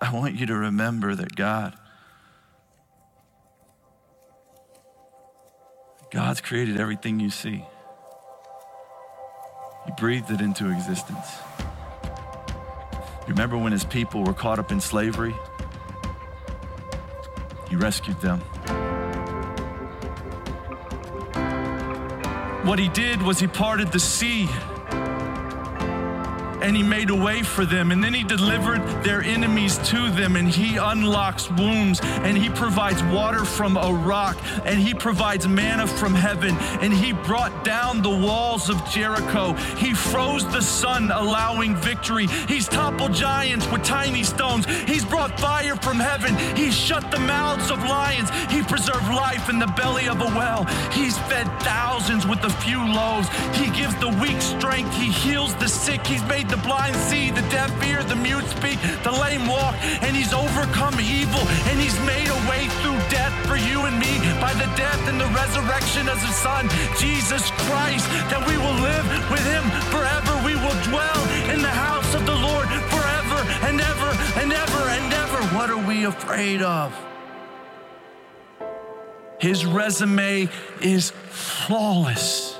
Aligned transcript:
I 0.00 0.12
want 0.12 0.36
you 0.36 0.46
to 0.46 0.54
remember 0.54 1.14
that 1.14 1.34
God, 1.34 1.74
God's 6.10 6.40
created 6.40 6.78
everything 6.78 7.18
you 7.20 7.30
see. 7.30 7.64
He 9.86 9.92
breathed 9.98 10.30
it 10.30 10.40
into 10.40 10.70
existence. 10.70 11.26
You 13.26 13.34
remember 13.34 13.58
when 13.58 13.72
his 13.72 13.84
people 13.84 14.22
were 14.22 14.32
caught 14.32 14.58
up 14.58 14.70
in 14.70 14.80
slavery? 14.80 15.34
He 17.68 17.76
rescued 17.76 18.20
them. 18.20 18.40
What 22.64 22.78
he 22.78 22.88
did 22.88 23.20
was 23.22 23.40
he 23.40 23.46
parted 23.46 23.92
the 23.92 24.00
sea 24.00 24.48
and 26.68 26.76
he 26.76 26.82
made 26.82 27.08
a 27.08 27.14
way 27.14 27.42
for 27.42 27.64
them. 27.64 27.90
And 27.90 28.04
then 28.04 28.12
he 28.12 28.22
delivered 28.22 28.82
their 29.02 29.22
enemies 29.22 29.78
to 29.88 30.10
them, 30.10 30.36
and 30.36 30.46
he 30.46 30.76
unlocks 30.76 31.50
wombs, 31.50 31.98
and 32.02 32.36
he 32.36 32.50
provides 32.50 33.02
water 33.04 33.46
from 33.46 33.78
a 33.78 33.90
rock, 33.90 34.36
and 34.66 34.78
he 34.78 34.92
provides 34.92 35.48
manna 35.48 35.86
from 35.86 36.14
heaven, 36.14 36.54
and 36.82 36.92
he 36.92 37.14
brought 37.14 37.64
down 37.64 38.02
the 38.02 38.10
walls 38.10 38.68
of 38.68 38.76
Jericho. 38.90 39.54
He 39.78 39.94
froze 39.94 40.46
the 40.52 40.60
sun, 40.60 41.10
allowing 41.10 41.74
victory. 41.74 42.26
He's 42.26 42.68
toppled 42.68 43.14
giants 43.14 43.66
with 43.72 43.82
tiny 43.82 44.22
stones. 44.22 44.66
He's 44.66 45.06
brought 45.06 45.40
fire 45.40 45.76
from 45.76 45.98
heaven. 45.98 46.36
He's 46.54 46.76
shut 46.76 47.10
the 47.10 47.18
mouths 47.20 47.70
of 47.70 47.78
lions. 47.84 48.28
He 48.52 48.62
preserved 48.62 49.08
life 49.08 49.48
in 49.48 49.58
the 49.58 49.68
belly 49.68 50.06
of 50.06 50.20
a 50.20 50.26
well. 50.36 50.64
He's 50.92 51.16
fed 51.30 51.46
thousands 51.62 52.26
with 52.26 52.44
a 52.44 52.50
few 52.64 52.86
loaves. 52.92 53.28
He 53.56 53.70
gives 53.70 53.94
the 54.00 54.10
weak 54.20 54.42
strength. 54.42 54.94
He 54.94 55.10
heals 55.10 55.54
the 55.54 55.68
sick. 55.68 56.06
He's 56.06 56.22
made 56.24 56.50
the 56.50 56.57
blind 56.62 56.96
see, 56.96 57.30
the 57.30 57.42
deaf 57.50 57.70
hear, 57.82 58.02
the 58.04 58.16
mute 58.16 58.44
speak, 58.46 58.78
the 59.02 59.12
lame 59.12 59.46
walk, 59.46 59.74
and 60.02 60.16
he's 60.16 60.32
overcome 60.32 60.98
evil, 61.00 61.42
and 61.68 61.80
he's 61.80 61.98
made 62.04 62.28
a 62.28 62.40
way 62.50 62.68
through 62.80 62.98
death 63.08 63.34
for 63.46 63.56
you 63.56 63.86
and 63.86 63.98
me 63.98 64.18
by 64.40 64.52
the 64.54 64.68
death 64.76 65.00
and 65.08 65.20
the 65.20 65.30
resurrection 65.32 66.08
of 66.08 66.18
his 66.20 66.34
son, 66.36 66.68
Jesus 66.98 67.50
Christ, 67.66 68.06
that 68.30 68.42
we 68.46 68.56
will 68.56 68.78
live 68.80 69.06
with 69.30 69.44
him 69.46 69.64
forever. 69.92 70.32
We 70.44 70.54
will 70.54 70.78
dwell 70.90 71.20
in 71.52 71.62
the 71.62 71.76
house 71.86 72.14
of 72.14 72.24
the 72.26 72.36
Lord 72.36 72.68
forever 72.92 73.40
and 73.66 73.80
ever 73.80 74.10
and 74.40 74.52
ever 74.52 74.82
and 74.96 75.12
ever. 75.12 75.40
What 75.56 75.70
are 75.70 75.84
we 75.86 76.04
afraid 76.04 76.62
of? 76.62 76.94
His 79.40 79.64
resume 79.64 80.48
is 80.80 81.10
flawless. 81.30 82.58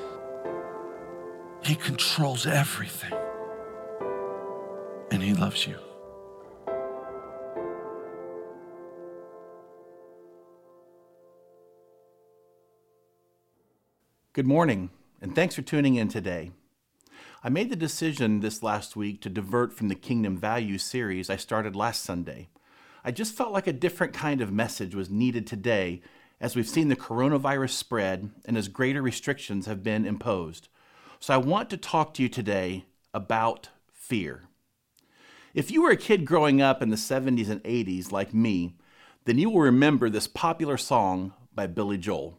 He 1.65 1.75
controls 1.75 2.47
everything 2.47 3.13
and 5.11 5.23
He 5.23 5.35
loves 5.35 5.67
you. 5.67 5.77
Good 14.33 14.47
morning, 14.47 14.91
and 15.21 15.35
thanks 15.35 15.57
for 15.57 15.63
tuning 15.63 15.97
in 15.97 16.09
today. 16.09 16.53
I 17.43 17.49
made 17.49 17.71
the 17.71 17.77
decision 17.77 18.41
this 18.41 18.63
last 18.63 18.95
week 18.95 19.21
to 19.23 19.29
divert 19.29 19.73
from 19.73 19.89
the 19.89 19.95
Kingdom 19.95 20.37
Values 20.37 20.83
series 20.83 21.29
I 21.31 21.37
started 21.37 21.75
last 21.75 22.03
Sunday. 22.03 22.49
I 23.05 23.11
just 23.11 23.35
felt 23.35 23.53
like 23.53 23.67
a 23.67 23.73
different 23.73 24.13
kind 24.13 24.41
of 24.41 24.53
message 24.53 24.95
was 24.95 25.11
needed 25.11 25.47
today 25.47 26.03
as 26.41 26.55
we've 26.55 26.69
seen 26.69 26.89
the 26.89 26.97
coronavirus 26.97 27.71
spread 27.71 28.31
and 28.45 28.57
as 28.57 28.69
greater 28.69 29.03
restrictions 29.03 29.67
have 29.67 29.83
been 29.83 30.05
imposed. 30.05 30.69
So 31.21 31.35
I 31.35 31.39
want 31.39 31.71
to 31.71 31.77
talk 31.77 32.15
to 32.15 32.23
you 32.23 32.29
today 32.29 32.85
about 33.13 33.71
fear. 33.93 34.45
If 35.55 35.71
you 35.71 35.83
were 35.83 35.91
a 35.91 35.97
kid 35.97 36.27
growing 36.27 36.61
up 36.61 36.83
in 36.83 36.91
the 36.91 36.97
70s 36.97 37.49
and 37.49 37.63
80s 37.65 38.13
like 38.13 38.35
me, 38.35 38.77
then 39.25 39.39
you 39.39 39.51
will 39.51 39.63
remember 39.63 40.11
this 40.11 40.27
popular 40.27 40.77
song 40.77 41.33
by 41.55 41.67
Billy 41.67 41.99
Joel. 41.99 42.39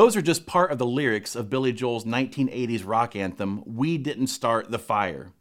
Those 0.00 0.16
are 0.16 0.22
just 0.22 0.46
part 0.46 0.72
of 0.72 0.78
the 0.78 0.86
lyrics 0.86 1.36
of 1.36 1.50
Billy 1.50 1.74
Joel's 1.74 2.06
1980s 2.06 2.86
rock 2.86 3.14
anthem, 3.14 3.62
We 3.66 3.98
Didn't 3.98 4.28
Start 4.28 4.70
the 4.70 4.78
Fire. 4.78 5.34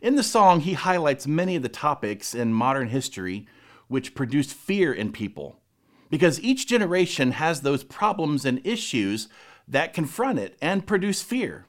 In 0.00 0.14
the 0.14 0.22
song, 0.22 0.60
he 0.60 0.74
highlights 0.74 1.26
many 1.26 1.56
of 1.56 1.64
the 1.64 1.68
topics 1.68 2.32
in 2.32 2.52
modern 2.52 2.90
history 2.90 3.48
which 3.88 4.14
produced 4.14 4.54
fear 4.54 4.92
in 4.92 5.10
people, 5.10 5.58
because 6.08 6.40
each 6.40 6.68
generation 6.68 7.32
has 7.32 7.62
those 7.62 7.82
problems 7.82 8.44
and 8.44 8.64
issues 8.64 9.26
that 9.66 9.92
confront 9.92 10.38
it 10.38 10.56
and 10.62 10.86
produce 10.86 11.20
fear. 11.20 11.66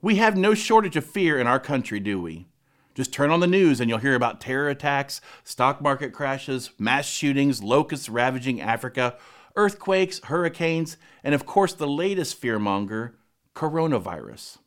We 0.00 0.18
have 0.18 0.36
no 0.36 0.54
shortage 0.54 0.94
of 0.94 1.04
fear 1.04 1.40
in 1.40 1.48
our 1.48 1.58
country, 1.58 1.98
do 1.98 2.22
we? 2.22 2.46
Just 2.94 3.12
turn 3.12 3.32
on 3.32 3.40
the 3.40 3.48
news 3.48 3.80
and 3.80 3.90
you'll 3.90 3.98
hear 3.98 4.14
about 4.14 4.40
terror 4.40 4.68
attacks, 4.68 5.20
stock 5.42 5.82
market 5.82 6.12
crashes, 6.12 6.70
mass 6.78 7.08
shootings, 7.08 7.64
locusts 7.64 8.08
ravaging 8.08 8.60
Africa, 8.60 9.16
earthquakes, 9.56 10.20
hurricanes, 10.24 10.96
and 11.22 11.34
of 11.34 11.46
course, 11.46 11.74
the 11.74 11.86
latest 11.86 12.40
fearmonger, 12.40 13.12
coronavirus. 13.54 14.58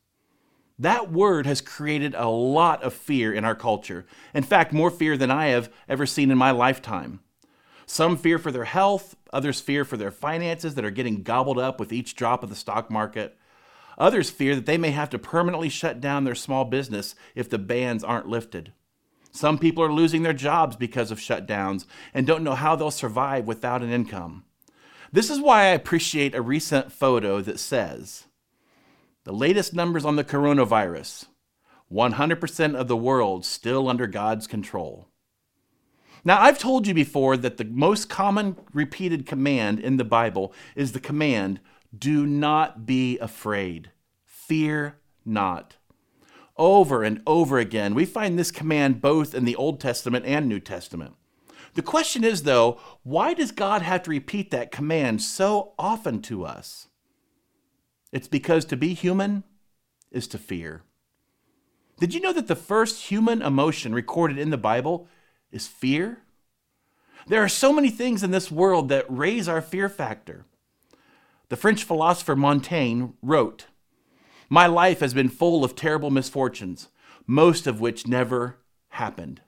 That 0.78 1.12
word 1.12 1.46
has 1.46 1.62
created 1.62 2.16
a 2.16 2.28
lot 2.28 2.84
of 2.84 2.94
fear 2.94 3.34
in 3.34 3.46
our 3.46 3.56
culture. 3.56 4.06
In 4.34 4.44
fact, 4.44 4.74
more 4.74 4.92
fear 4.92 5.16
than 5.16 5.32
I 5.32 5.48
have 5.48 5.72
ever 5.88 6.06
seen 6.06 6.32
in 6.32 6.38
my 6.38 6.52
lifetime. 6.52 7.22
Some 7.86 8.18
fear 8.18 8.38
for 8.38 8.52
their 8.52 8.66
health, 8.66 9.16
others 9.32 9.62
fear 9.62 9.86
for 9.86 9.96
their 9.96 10.12
finances 10.12 10.76
that 10.76 10.84
are 10.84 10.92
getting 10.92 11.24
gobbled 11.24 11.60
up 11.60 11.80
with 11.80 11.94
each 11.94 12.16
drop 12.16 12.44
of 12.44 12.50
the 12.50 12.56
stock 12.56 12.92
market. 12.92 13.38
Others 13.98 14.32
fear 14.32 14.56
that 14.56 14.66
they 14.66 14.78
may 14.78 14.92
have 14.92 15.10
to 15.12 15.20
permanently 15.20 15.70
shut 15.70 16.02
down 16.02 16.24
their 16.24 16.36
small 16.36 16.66
business 16.66 17.16
if 17.36 17.50
the 17.50 17.58
bans 17.58 18.04
aren't 18.04 18.28
lifted. 18.28 18.74
Some 19.32 19.58
people 19.58 19.84
are 19.84 19.92
losing 19.92 20.24
their 20.24 20.34
jobs 20.34 20.76
because 20.76 21.12
of 21.12 21.20
shutdowns 21.20 21.86
and 22.14 22.26
don't 22.26 22.44
know 22.44 22.56
how 22.56 22.76
they'll 22.76 22.92
survive 22.92 23.46
without 23.46 23.82
an 23.82 23.92
income. 23.92 24.44
This 25.16 25.30
is 25.30 25.40
why 25.40 25.62
I 25.62 25.68
appreciate 25.68 26.36
a 26.36 26.42
recent 26.42 26.92
photo 26.92 27.40
that 27.40 27.58
says 27.58 28.26
the 29.24 29.32
latest 29.32 29.74
numbers 29.74 30.04
on 30.04 30.18
the 30.18 30.26
coronavirus 30.26 31.28
100% 31.90 32.76
of 32.76 32.90
the 32.90 32.98
world 32.98 33.46
still 33.46 33.88
under 33.88 34.08
God's 34.08 34.46
control. 34.46 35.08
Now, 36.26 36.42
I've 36.42 36.60
told 36.60 36.86
you 36.86 36.94
before 36.94 37.38
that 37.38 37.56
the 37.56 37.64
most 37.64 38.10
common 38.10 38.58
repeated 38.74 39.26
command 39.26 39.80
in 39.80 39.96
the 39.96 40.04
Bible 40.04 40.52
is 40.76 40.92
the 40.92 41.00
command 41.00 41.62
do 41.98 42.26
not 42.26 42.86
be 42.86 43.18
afraid, 43.20 43.92
fear 44.26 44.98
not. 45.24 45.78
Over 46.58 47.04
and 47.04 47.22
over 47.26 47.58
again, 47.58 47.96
we 47.96 48.04
find 48.04 48.38
this 48.38 48.52
command 48.52 49.00
both 49.00 49.34
in 49.34 49.46
the 49.46 49.56
Old 49.56 49.80
Testament 49.80 50.26
and 50.26 50.50
New 50.50 50.60
Testament. 50.60 51.16
The 51.76 51.82
question 51.82 52.24
is, 52.24 52.44
though, 52.44 52.80
why 53.04 53.34
does 53.34 53.52
God 53.52 53.82
have 53.82 54.04
to 54.04 54.10
repeat 54.10 54.50
that 54.52 54.72
command 54.72 55.22
so 55.22 55.74
often 55.78 56.22
to 56.24 56.46
us? 56.46 56.88
It's 58.14 58.30
because 58.30 58.64
to 58.66 58.78
be 58.78 58.94
human 58.94 59.44
is 60.10 60.26
to 60.28 60.38
fear. 60.38 60.84
Did 62.00 62.14
you 62.14 62.22
know 62.22 62.32
that 62.32 62.48
the 62.48 62.56
first 62.56 63.04
human 63.04 63.42
emotion 63.42 63.94
recorded 63.94 64.38
in 64.38 64.52
the 64.52 64.58
Bible 64.58 65.08
is 65.52 65.68
fear? 65.68 66.20
There 67.28 67.44
are 67.44 67.50
so 67.50 67.74
many 67.74 67.90
things 67.90 68.24
in 68.24 68.32
this 68.32 68.50
world 68.50 68.88
that 68.90 69.06
raise 69.10 69.50
our 69.50 69.62
fear 69.62 69.90
factor. 69.90 70.46
The 71.50 71.58
French 71.58 71.84
philosopher 71.84 72.38
Montaigne 72.38 73.08
wrote, 73.22 73.66
My 74.50 74.66
life 74.66 75.02
has 75.02 75.14
been 75.14 75.30
full 75.30 75.66
of 75.66 75.76
terrible 75.76 76.10
misfortunes, 76.10 76.88
most 77.28 77.68
of 77.68 77.82
which 77.82 78.08
never 78.08 78.60
happened. 78.90 79.42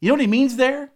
You 0.00 0.08
know 0.08 0.14
what 0.14 0.20
he 0.20 0.26
means 0.28 0.56
there? 0.56 0.92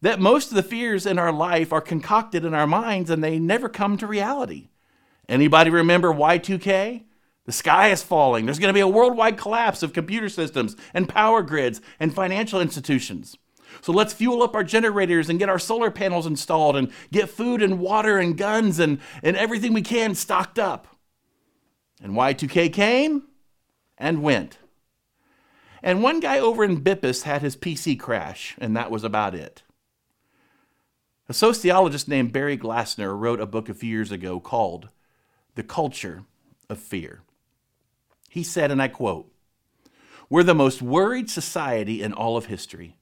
That 0.00 0.20
most 0.20 0.50
of 0.50 0.54
the 0.54 0.62
fears 0.62 1.06
in 1.06 1.18
our 1.18 1.32
life 1.32 1.72
are 1.72 1.80
concocted 1.80 2.44
in 2.44 2.54
our 2.54 2.66
minds 2.66 3.10
and 3.10 3.22
they 3.22 3.38
never 3.38 3.68
come 3.68 3.96
to 3.98 4.06
reality. 4.06 4.68
Anybody 5.28 5.70
remember 5.70 6.12
Y2K? 6.12 7.02
The 7.44 7.52
sky 7.52 7.88
is 7.88 8.02
falling. 8.02 8.44
There's 8.44 8.58
going 8.58 8.68
to 8.68 8.76
be 8.76 8.80
a 8.80 8.88
worldwide 8.88 9.38
collapse 9.38 9.82
of 9.82 9.92
computer 9.92 10.28
systems 10.28 10.76
and 10.92 11.08
power 11.08 11.42
grids 11.42 11.80
and 11.98 12.14
financial 12.14 12.60
institutions. 12.60 13.36
So 13.80 13.92
let's 13.92 14.12
fuel 14.12 14.42
up 14.42 14.54
our 14.54 14.64
generators 14.64 15.28
and 15.28 15.38
get 15.38 15.48
our 15.48 15.58
solar 15.58 15.90
panels 15.90 16.26
installed 16.26 16.76
and 16.76 16.92
get 17.10 17.30
food 17.30 17.62
and 17.62 17.78
water 17.78 18.18
and 18.18 18.36
guns 18.36 18.78
and, 18.78 19.00
and 19.22 19.36
everything 19.36 19.72
we 19.72 19.82
can 19.82 20.14
stocked 20.14 20.58
up. 20.58 20.86
And 22.02 22.12
Y2K 22.12 22.72
came 22.72 23.24
and 23.96 24.22
went. 24.22 24.58
And 25.82 26.02
one 26.02 26.20
guy 26.20 26.38
over 26.38 26.64
in 26.64 26.82
Bippus 26.82 27.22
had 27.22 27.42
his 27.42 27.56
PC 27.56 27.98
crash, 27.98 28.56
and 28.58 28.76
that 28.76 28.90
was 28.90 29.04
about 29.04 29.34
it. 29.34 29.62
A 31.30 31.34
sociologist 31.34 32.08
named 32.08 32.32
Barry 32.32 32.56
Glassner 32.56 33.14
wrote 33.14 33.38
a 33.38 33.44
book 33.44 33.68
a 33.68 33.74
few 33.74 33.90
years 33.90 34.10
ago 34.10 34.40
called 34.40 34.88
The 35.56 35.62
Culture 35.62 36.24
of 36.70 36.78
Fear. 36.78 37.20
He 38.30 38.42
said, 38.42 38.70
and 38.70 38.80
I 38.80 38.88
quote, 38.88 39.30
We're 40.30 40.42
the 40.42 40.54
most 40.54 40.80
worried 40.80 41.28
society 41.28 42.02
in 42.02 42.14
all 42.14 42.38
of 42.38 42.46
history. 42.46 42.96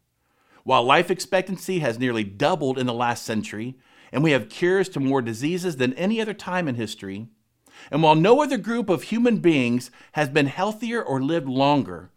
While 0.64 0.82
life 0.82 1.08
expectancy 1.08 1.78
has 1.78 2.00
nearly 2.00 2.25
doubled 2.25 2.78
in 2.78 2.87
the 2.87 2.93
last 2.93 3.25
century, 3.25 3.76
and 4.11 4.25
we 4.25 4.32
have 4.32 4.49
cures 4.49 4.88
to 4.88 5.00
more 5.00 5.23
diseases 5.23 5.76
than 5.76 5.94
any 5.94 6.20
other 6.20 6.34
time 6.34 6.67
in 6.67 6.75
history, 6.75 7.28
and 7.93 8.02
while 8.02 8.17
no 8.17 8.43
other 8.43 8.58
group 8.58 8.90
of 8.90 9.05
human 9.05 9.38
beings 9.38 9.93
has 10.12 10.28
been 10.28 10.46
healthier 10.46 11.00
or 11.00 11.23
lived 11.23 11.49
longer, 11.49 12.11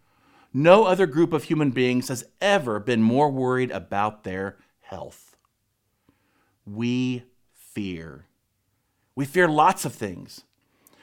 no 0.51 0.85
other 0.85 1.05
group 1.05 1.33
of 1.33 1.43
human 1.43 1.69
beings 1.69 2.07
has 2.07 2.23
ever 2.41 2.79
been 2.79 3.03
more 3.03 3.29
worried 3.29 3.69
about 3.69 4.23
their 4.23 4.57
health. 4.81 5.28
We 6.73 7.23
fear. 7.53 8.25
We 9.15 9.25
fear 9.25 9.47
lots 9.47 9.85
of 9.85 9.93
things. 9.93 10.41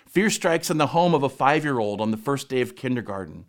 Fear 0.06 0.30
strikes 0.30 0.70
in 0.70 0.78
the 0.78 0.88
home 0.88 1.14
of 1.14 1.22
a 1.22 1.28
five 1.28 1.64
year 1.64 1.78
old 1.78 2.00
on 2.00 2.10
the 2.10 2.16
first 2.16 2.48
day 2.48 2.60
of 2.60 2.76
kindergarten. 2.76 3.46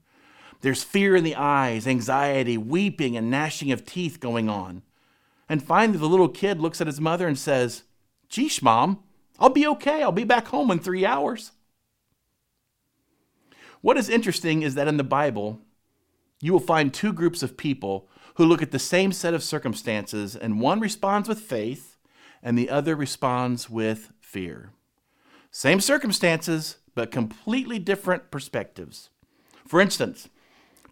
There's 0.62 0.84
fear 0.84 1.16
in 1.16 1.24
the 1.24 1.36
eyes, 1.36 1.88
anxiety, 1.88 2.58
weeping, 2.58 3.16
and 3.16 3.30
gnashing 3.30 3.72
of 3.72 3.86
teeth 3.86 4.20
going 4.20 4.50
on. 4.50 4.82
And 5.48 5.64
finally, 5.64 6.00
the 6.00 6.08
little 6.08 6.30
kid 6.30 6.60
looks 6.60 6.82
at 6.82 6.88
his 6.88 7.00
mother 7.00 7.28
and 7.28 7.38
says, 7.38 7.84
Geesh, 8.30 8.62
mom, 8.62 9.04
I'll 9.40 9.50
be 9.50 9.68
okay. 9.68 10.02
I'll 10.02 10.12
be 10.12 10.24
back 10.24 10.48
home 10.48 10.72
in 10.72 10.80
three 10.80 11.06
hours. 11.06 11.52
What 13.82 13.98
is 13.98 14.10
interesting 14.10 14.64
is 14.64 14.76
that 14.76 14.88
in 14.88 14.98
the 14.98 15.04
Bible, 15.04 15.62
you 16.42 16.52
will 16.52 16.60
find 16.60 16.94
two 16.94 17.14
groups 17.14 17.44
of 17.44 17.58
people 17.58 18.10
who 18.36 18.46
look 18.46 18.62
at 18.62 18.72
the 18.72 18.80
same 18.80 19.12
set 19.12 19.34
of 19.34 19.44
circumstances, 19.44 20.36
and 20.36 20.60
one 20.60 20.80
responds 20.80 21.30
with 21.30 21.40
faith, 21.40 21.97
and 22.48 22.58
the 22.58 22.70
other 22.70 22.96
responds 22.96 23.70
with 23.70 24.14
fear. 24.22 24.72
Same 25.52 25.82
circumstances, 25.82 26.78
but 26.96 27.12
completely 27.12 27.78
different 27.78 28.32
perspectives. 28.32 29.10
For 29.66 29.82
instance, 29.82 30.30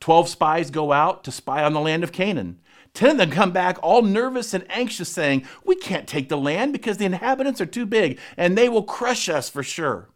12 0.02 0.28
spies 0.28 0.70
go 0.70 0.92
out 0.92 1.24
to 1.24 1.32
spy 1.32 1.64
on 1.64 1.72
the 1.72 1.80
land 1.80 2.04
of 2.04 2.12
Canaan. 2.12 2.60
10 2.94 3.12
of 3.12 3.18
them 3.20 3.32
come 3.32 3.54
back 3.54 3.78
all 3.82 4.02
nervous 4.02 4.54
and 4.54 4.70
anxious, 4.70 5.08
saying, 5.08 5.48
We 5.64 5.78
can't 5.78 6.10
take 6.10 6.28
the 6.28 6.38
land 6.38 6.74
because 6.74 6.98
the 6.98 7.06
inhabitants 7.06 7.62
are 7.62 7.66
too 7.66 7.86
big 7.86 8.20
and 8.36 8.58
they 8.58 8.68
will 8.68 8.84
crush 8.84 9.30
us 9.30 9.50
for 9.50 9.64
sure. 9.64 10.10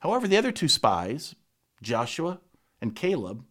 However, 0.00 0.26
the 0.26 0.36
other 0.36 0.50
two 0.50 0.66
spies, 0.66 1.36
Joshua 1.80 2.40
and 2.80 2.96
Caleb, 2.96 3.44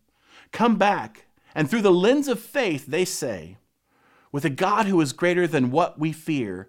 come 0.51 0.75
back, 0.75 1.27
and 1.56 1.69
through 1.69 1.83
the 1.83 1.91
lens 1.94 2.27
of 2.27 2.41
faith, 2.41 2.88
they 2.88 3.06
say, 3.06 3.56
With 4.33 4.44
a 4.44 4.50
God 4.50 4.88
who 4.88 5.00
is 5.00 5.13
greater 5.13 5.47
than 5.47 5.71
what 5.71 5.97
we 5.97 6.12
fear, 6.12 6.68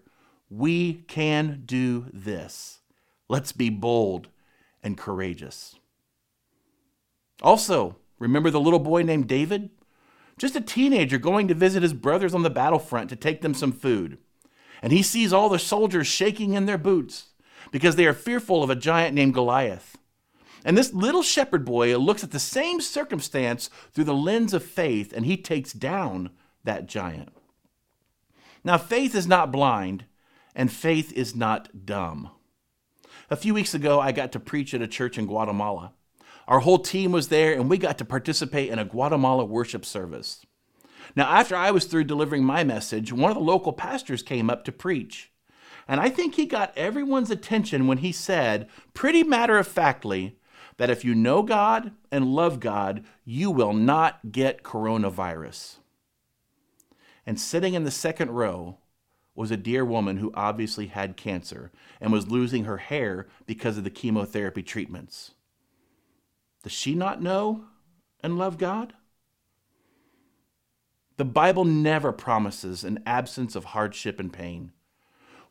we 0.56 0.94
can 1.08 1.62
do 1.66 2.06
this. 2.12 2.78
Let's 3.28 3.50
be 3.50 3.70
bold 3.70 4.28
and 4.82 4.96
courageous. 4.96 5.76
Also, 7.42 7.96
remember 8.20 8.50
the 8.50 8.60
little 8.60 8.78
boy 8.78 9.02
named 9.02 9.26
David? 9.26 9.70
Just 10.38 10.54
a 10.54 10.60
teenager 10.60 11.18
going 11.18 11.48
to 11.48 11.54
visit 11.54 11.82
his 11.82 11.92
brothers 11.92 12.34
on 12.34 12.42
the 12.42 12.50
battlefront 12.50 13.10
to 13.10 13.16
take 13.16 13.40
them 13.40 13.54
some 13.54 13.72
food. 13.72 14.18
And 14.80 14.92
he 14.92 15.02
sees 15.02 15.32
all 15.32 15.48
the 15.48 15.58
soldiers 15.58 16.06
shaking 16.06 16.54
in 16.54 16.66
their 16.66 16.78
boots 16.78 17.30
because 17.72 17.96
they 17.96 18.06
are 18.06 18.14
fearful 18.14 18.62
of 18.62 18.70
a 18.70 18.76
giant 18.76 19.14
named 19.14 19.34
Goliath. 19.34 19.96
And 20.64 20.78
this 20.78 20.94
little 20.94 21.22
shepherd 21.22 21.64
boy 21.64 21.96
looks 21.98 22.22
at 22.22 22.30
the 22.30 22.38
same 22.38 22.80
circumstance 22.80 23.70
through 23.92 24.04
the 24.04 24.14
lens 24.14 24.54
of 24.54 24.64
faith 24.64 25.12
and 25.12 25.26
he 25.26 25.36
takes 25.36 25.72
down 25.72 26.30
that 26.62 26.86
giant. 26.86 27.30
Now, 28.62 28.78
faith 28.78 29.14
is 29.14 29.26
not 29.26 29.52
blind 29.52 30.04
and 30.54 30.72
faith 30.72 31.12
is 31.12 31.34
not 31.34 31.86
dumb. 31.86 32.30
A 33.30 33.36
few 33.36 33.54
weeks 33.54 33.74
ago, 33.74 34.00
I 34.00 34.12
got 34.12 34.32
to 34.32 34.40
preach 34.40 34.74
at 34.74 34.82
a 34.82 34.88
church 34.88 35.18
in 35.18 35.26
Guatemala. 35.26 35.92
Our 36.46 36.60
whole 36.60 36.78
team 36.78 37.12
was 37.12 37.28
there 37.28 37.54
and 37.54 37.70
we 37.70 37.78
got 37.78 37.98
to 37.98 38.04
participate 38.04 38.70
in 38.70 38.78
a 38.78 38.84
Guatemala 38.84 39.44
worship 39.44 39.84
service. 39.84 40.44
Now, 41.16 41.30
after 41.30 41.56
I 41.56 41.70
was 41.70 41.86
through 41.86 42.04
delivering 42.04 42.44
my 42.44 42.64
message, 42.64 43.12
one 43.12 43.30
of 43.30 43.36
the 43.36 43.42
local 43.42 43.72
pastors 43.72 44.22
came 44.22 44.50
up 44.50 44.64
to 44.64 44.72
preach. 44.72 45.30
And 45.86 46.00
I 46.00 46.08
think 46.08 46.34
he 46.34 46.46
got 46.46 46.76
everyone's 46.76 47.30
attention 47.30 47.86
when 47.86 47.98
he 47.98 48.10
said, 48.10 48.68
pretty 48.94 49.22
matter 49.22 49.58
of 49.58 49.68
factly, 49.68 50.38
that 50.76 50.90
if 50.90 51.04
you 51.04 51.14
know 51.14 51.42
God 51.42 51.92
and 52.10 52.34
love 52.34 52.58
God, 52.58 53.04
you 53.24 53.50
will 53.50 53.72
not 53.72 54.32
get 54.32 54.62
coronavirus. 54.62 55.76
And 57.26 57.40
sitting 57.40 57.74
in 57.74 57.84
the 57.84 57.90
second 57.90 58.30
row 58.30 58.78
was 59.34 59.50
a 59.50 59.56
dear 59.56 59.84
woman 59.84 60.18
who 60.18 60.32
obviously 60.34 60.86
had 60.86 61.16
cancer 61.16 61.72
and 62.00 62.12
was 62.12 62.30
losing 62.30 62.64
her 62.64 62.76
hair 62.78 63.26
because 63.46 63.76
of 63.76 63.84
the 63.84 63.90
chemotherapy 63.90 64.62
treatments. 64.62 65.32
Does 66.62 66.72
she 66.72 66.94
not 66.94 67.22
know 67.22 67.64
and 68.22 68.38
love 68.38 68.58
God? 68.58 68.94
The 71.16 71.24
Bible 71.24 71.64
never 71.64 72.12
promises 72.12 72.82
an 72.82 73.02
absence 73.06 73.54
of 73.54 73.66
hardship 73.66 74.18
and 74.18 74.32
pain. 74.32 74.72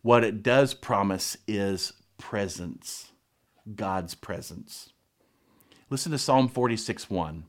What 0.01 0.23
it 0.23 0.43
does 0.43 0.73
promise 0.73 1.37
is 1.47 1.93
presence, 2.17 3.11
God's 3.75 4.15
presence. 4.15 4.91
Listen 5.89 6.11
to 6.11 6.17
Psalm 6.17 6.49
46 6.49 7.09
1. 7.09 7.45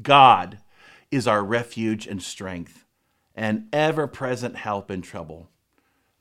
God 0.00 0.58
is 1.10 1.26
our 1.26 1.44
refuge 1.44 2.06
and 2.06 2.22
strength, 2.22 2.81
and 3.34 3.68
ever 3.72 4.06
present 4.06 4.56
help 4.56 4.90
in 4.90 5.02
trouble. 5.02 5.48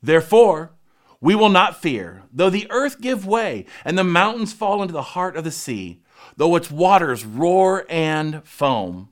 Therefore, 0.02 0.72
we 1.19 1.36
will 1.36 1.50
not 1.50 1.81
fear, 1.81 2.24
though 2.34 2.50
the 2.50 2.68
earth 2.72 3.00
give 3.00 3.25
way 3.25 3.66
and 3.86 3.98
the 3.98 4.04
mountains 4.04 4.54
fall 4.54 4.81
into 4.81 4.94
the 4.94 5.02
heart 5.02 5.36
of 5.36 5.44
the 5.44 5.52
sea, 5.52 6.02
though 6.36 6.56
its 6.56 6.72
waters 6.72 7.25
roar 7.25 7.86
and 7.90 8.44
foam, 8.44 9.10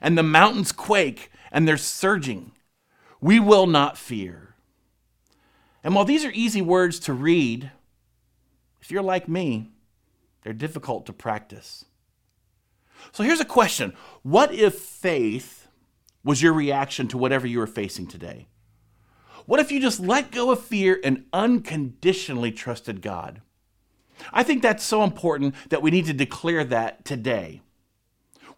and 0.00 0.18
the 0.18 0.22
mountains 0.22 0.72
quake 0.72 1.30
and 1.50 1.66
they're 1.66 1.76
surging. 1.76 2.52
We 3.20 3.38
will 3.38 3.66
not 3.66 3.96
fear. 3.96 4.54
And 5.84 5.94
while 5.94 6.04
these 6.04 6.24
are 6.24 6.32
easy 6.32 6.60
words 6.62 6.98
to 7.00 7.12
read, 7.12 7.70
if 8.80 8.90
you're 8.90 9.02
like 9.02 9.28
me, 9.28 9.70
they're 10.42 10.52
difficult 10.52 11.06
to 11.06 11.12
practice. 11.12 11.84
So 13.12 13.22
here's 13.22 13.40
a 13.40 13.44
question 13.44 13.94
What 14.22 14.52
if 14.52 14.74
faith 14.74 15.61
was 16.24 16.42
your 16.42 16.52
reaction 16.52 17.08
to 17.08 17.18
whatever 17.18 17.46
you 17.46 17.58
were 17.58 17.66
facing 17.66 18.06
today? 18.06 18.48
What 19.46 19.60
if 19.60 19.72
you 19.72 19.80
just 19.80 20.00
let 20.00 20.30
go 20.30 20.50
of 20.50 20.62
fear 20.62 21.00
and 21.02 21.24
unconditionally 21.32 22.52
trusted 22.52 23.02
God? 23.02 23.42
I 24.32 24.42
think 24.42 24.62
that's 24.62 24.84
so 24.84 25.02
important 25.02 25.54
that 25.70 25.82
we 25.82 25.90
need 25.90 26.06
to 26.06 26.12
declare 26.12 26.64
that 26.64 27.04
today. 27.04 27.62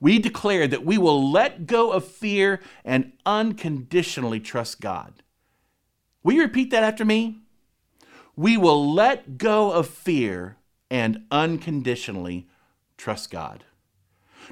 We 0.00 0.18
declare 0.18 0.66
that 0.66 0.84
we 0.84 0.98
will 0.98 1.30
let 1.30 1.66
go 1.66 1.92
of 1.92 2.04
fear 2.04 2.60
and 2.84 3.12
unconditionally 3.24 4.40
trust 4.40 4.80
God. 4.80 5.22
Will 6.22 6.34
you 6.34 6.42
repeat 6.42 6.70
that 6.70 6.82
after 6.82 7.04
me? 7.04 7.38
We 8.36 8.56
will 8.56 8.92
let 8.92 9.38
go 9.38 9.70
of 9.70 9.88
fear 9.88 10.56
and 10.90 11.24
unconditionally 11.30 12.48
trust 12.98 13.30
God. 13.30 13.64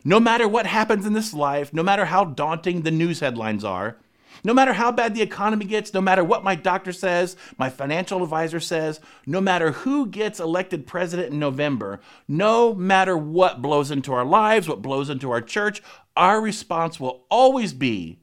No 0.05 0.21
matter 0.21 0.49
what 0.49 0.67
happens 0.67 1.07
in 1.07 1.13
this 1.13 1.35
life, 1.35 1.73
no 1.73 1.83
matter 1.83 2.07
how 2.07 2.25
daunting 2.25 2.83
the 2.83 2.91
news 2.91 3.21
headlines 3.21 3.65
are, 3.65 3.99
no 4.45 4.55
matter 4.55 4.73
how 4.73 4.91
bad 4.91 5.15
the 5.15 5.23
economy 5.23 5.65
gets, 5.65 5.95
no 5.95 6.01
matter 6.01 6.25
what 6.25 6.43
my 6.43 6.55
doctor 6.55 6.93
says, 6.93 7.37
my 7.59 7.71
financial 7.71 8.23
advisor 8.23 8.61
says, 8.61 9.01
no 9.27 9.41
matter 9.41 9.73
who 9.73 10.07
gets 10.07 10.41
elected 10.41 10.87
president 10.87 11.33
in 11.33 11.39
November, 11.39 12.01
no 12.27 12.75
matter 12.75 13.17
what 13.17 13.63
blows 13.63 13.91
into 13.91 14.13
our 14.13 14.25
lives, 14.25 14.69
what 14.69 14.83
blows 14.83 15.11
into 15.11 15.31
our 15.31 15.41
church, 15.41 15.83
our 16.17 16.41
response 16.41 16.99
will 16.99 17.25
always 17.31 17.73
be 17.73 18.19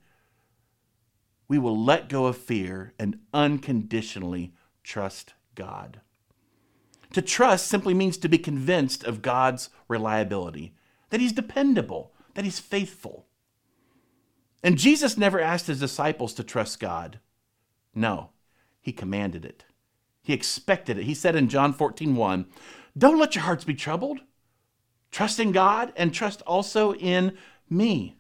we 1.50 1.58
will 1.58 1.78
let 1.78 2.08
go 2.08 2.28
of 2.28 2.38
fear 2.38 2.94
and 3.00 3.20
unconditionally 3.34 4.54
trust 4.84 5.34
God. 5.56 6.00
To 7.14 7.24
trust 7.24 7.68
simply 7.68 7.96
means 7.96 8.18
to 8.20 8.30
be 8.30 8.38
convinced 8.38 9.04
of 9.04 9.24
God's 9.24 9.72
reliability, 9.88 10.76
that 11.10 11.20
He's 11.20 11.32
dependable, 11.32 12.14
that 12.34 12.46
He's 12.46 12.60
faithful. 12.60 13.26
And 14.64 14.78
Jesus 14.78 15.18
never 15.18 15.40
asked 15.40 15.68
His 15.68 15.80
disciples 15.80 16.34
to 16.36 16.44
trust 16.44 16.80
God. 16.80 17.20
No, 17.96 18.30
He 18.82 18.92
commanded 18.92 19.46
it. 19.46 19.66
He 20.24 20.34
expected 20.34 20.98
it. 20.98 21.06
He 21.06 21.14
said 21.14 21.36
in 21.36 21.50
John 21.50 21.74
14, 21.74 22.16
1, 22.16 22.46
Don't 22.98 23.20
let 23.20 23.36
your 23.36 23.46
hearts 23.46 23.64
be 23.64 23.74
troubled. 23.74 24.20
Trust 25.12 25.40
in 25.40 25.52
God 25.52 25.92
and 25.96 26.14
trust 26.14 26.42
also 26.44 26.94
in 26.94 27.38
me. 27.70 28.16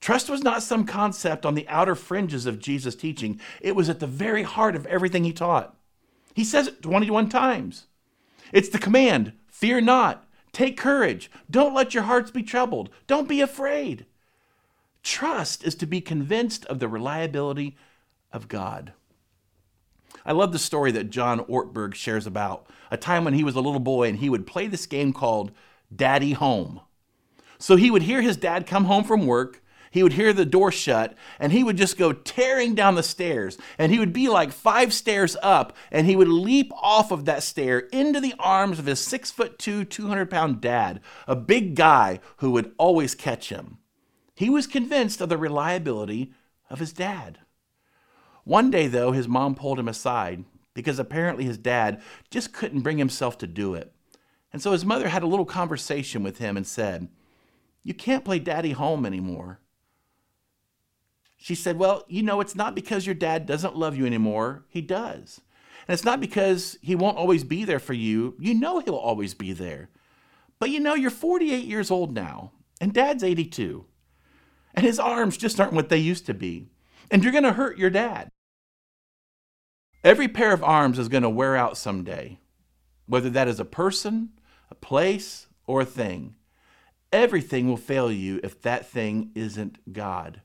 Trust 0.00 0.28
was 0.28 0.42
not 0.42 0.64
some 0.64 0.84
concept 0.84 1.46
on 1.46 1.54
the 1.54 1.68
outer 1.68 1.94
fringes 1.94 2.44
of 2.44 2.58
Jesus' 2.58 2.96
teaching, 2.96 3.40
it 3.60 3.76
was 3.76 3.88
at 3.88 4.00
the 4.00 4.06
very 4.06 4.42
heart 4.42 4.74
of 4.74 4.84
everything 4.86 5.22
he 5.22 5.32
taught. 5.32 5.76
He 6.34 6.44
says 6.44 6.66
it 6.66 6.82
21 6.82 7.28
times. 7.28 7.86
It's 8.52 8.68
the 8.68 8.78
command 8.78 9.32
fear 9.46 9.80
not, 9.80 10.26
take 10.52 10.76
courage, 10.76 11.30
don't 11.50 11.74
let 11.74 11.94
your 11.94 12.04
hearts 12.04 12.30
be 12.30 12.42
troubled, 12.42 12.90
don't 13.06 13.28
be 13.28 13.40
afraid. 13.40 14.06
Trust 15.02 15.64
is 15.64 15.74
to 15.76 15.86
be 15.86 16.00
convinced 16.00 16.64
of 16.66 16.78
the 16.78 16.88
reliability 16.88 17.76
of 18.32 18.48
God. 18.48 18.92
I 20.24 20.32
love 20.32 20.52
the 20.52 20.58
story 20.58 20.92
that 20.92 21.10
John 21.10 21.40
Ortberg 21.40 21.94
shares 21.94 22.26
about 22.26 22.66
a 22.90 22.96
time 22.96 23.24
when 23.24 23.34
he 23.34 23.44
was 23.44 23.56
a 23.56 23.60
little 23.60 23.80
boy 23.80 24.08
and 24.08 24.18
he 24.18 24.30
would 24.30 24.46
play 24.46 24.66
this 24.68 24.86
game 24.86 25.12
called 25.12 25.50
Daddy 25.94 26.32
Home. 26.32 26.80
So 27.58 27.76
he 27.76 27.90
would 27.90 28.02
hear 28.02 28.22
his 28.22 28.36
dad 28.36 28.66
come 28.66 28.84
home 28.84 29.04
from 29.04 29.26
work, 29.26 29.62
he 29.92 30.02
would 30.02 30.14
hear 30.14 30.32
the 30.32 30.46
door 30.46 30.72
shut, 30.72 31.14
and 31.38 31.52
he 31.52 31.62
would 31.62 31.76
just 31.76 31.98
go 31.98 32.14
tearing 32.14 32.74
down 32.74 32.94
the 32.94 33.02
stairs. 33.02 33.58
And 33.76 33.92
he 33.92 33.98
would 33.98 34.12
be 34.12 34.28
like 34.28 34.50
five 34.50 34.92
stairs 34.92 35.36
up, 35.42 35.76
and 35.90 36.06
he 36.06 36.16
would 36.16 36.28
leap 36.28 36.72
off 36.74 37.12
of 37.12 37.26
that 37.26 37.42
stair 37.42 37.78
into 37.78 38.18
the 38.18 38.34
arms 38.38 38.78
of 38.78 38.86
his 38.86 39.00
six 39.00 39.30
foot 39.30 39.58
two, 39.58 39.84
200 39.84 40.30
pound 40.30 40.62
dad, 40.62 41.00
a 41.28 41.36
big 41.36 41.76
guy 41.76 42.20
who 42.38 42.50
would 42.52 42.72
always 42.78 43.14
catch 43.14 43.50
him. 43.50 43.76
He 44.34 44.48
was 44.48 44.66
convinced 44.66 45.20
of 45.20 45.28
the 45.28 45.36
reliability 45.36 46.32
of 46.70 46.78
his 46.78 46.94
dad. 46.94 47.40
One 48.44 48.70
day, 48.70 48.86
though, 48.86 49.12
his 49.12 49.28
mom 49.28 49.54
pulled 49.54 49.78
him 49.78 49.88
aside 49.88 50.44
because 50.72 50.98
apparently 50.98 51.44
his 51.44 51.58
dad 51.58 52.00
just 52.30 52.54
couldn't 52.54 52.80
bring 52.80 52.96
himself 52.96 53.36
to 53.38 53.46
do 53.46 53.74
it. 53.74 53.92
And 54.54 54.62
so 54.62 54.72
his 54.72 54.86
mother 54.86 55.08
had 55.08 55.22
a 55.22 55.26
little 55.26 55.44
conversation 55.44 56.22
with 56.22 56.38
him 56.38 56.56
and 56.56 56.66
said, 56.66 57.08
You 57.82 57.92
can't 57.92 58.24
play 58.24 58.38
daddy 58.38 58.72
home 58.72 59.04
anymore. 59.04 59.60
She 61.42 61.56
said, 61.56 61.76
Well, 61.76 62.04
you 62.06 62.22
know, 62.22 62.40
it's 62.40 62.54
not 62.54 62.76
because 62.76 63.04
your 63.04 63.16
dad 63.16 63.46
doesn't 63.46 63.74
love 63.74 63.96
you 63.96 64.06
anymore. 64.06 64.64
He 64.68 64.80
does. 64.80 65.40
And 65.88 65.92
it's 65.92 66.04
not 66.04 66.20
because 66.20 66.78
he 66.80 66.94
won't 66.94 67.18
always 67.18 67.42
be 67.42 67.64
there 67.64 67.80
for 67.80 67.94
you. 67.94 68.36
You 68.38 68.54
know 68.54 68.78
he'll 68.78 68.94
always 68.94 69.34
be 69.34 69.52
there. 69.52 69.90
But 70.60 70.70
you 70.70 70.78
know, 70.78 70.94
you're 70.94 71.10
48 71.10 71.64
years 71.64 71.90
old 71.90 72.14
now, 72.14 72.52
and 72.80 72.94
dad's 72.94 73.24
82. 73.24 73.84
And 74.74 74.86
his 74.86 75.00
arms 75.00 75.36
just 75.36 75.58
aren't 75.58 75.72
what 75.72 75.88
they 75.88 75.98
used 75.98 76.26
to 76.26 76.34
be. 76.34 76.68
And 77.10 77.24
you're 77.24 77.32
going 77.32 77.42
to 77.42 77.54
hurt 77.54 77.76
your 77.76 77.90
dad. 77.90 78.28
Every 80.04 80.28
pair 80.28 80.52
of 80.52 80.62
arms 80.62 80.96
is 80.96 81.08
going 81.08 81.24
to 81.24 81.28
wear 81.28 81.56
out 81.56 81.76
someday, 81.76 82.38
whether 83.06 83.30
that 83.30 83.48
is 83.48 83.58
a 83.58 83.64
person, 83.64 84.30
a 84.70 84.76
place, 84.76 85.48
or 85.66 85.80
a 85.80 85.84
thing. 85.84 86.36
Everything 87.12 87.66
will 87.66 87.76
fail 87.76 88.12
you 88.12 88.38
if 88.44 88.62
that 88.62 88.88
thing 88.88 89.32
isn't 89.34 89.92
God. 89.92 90.40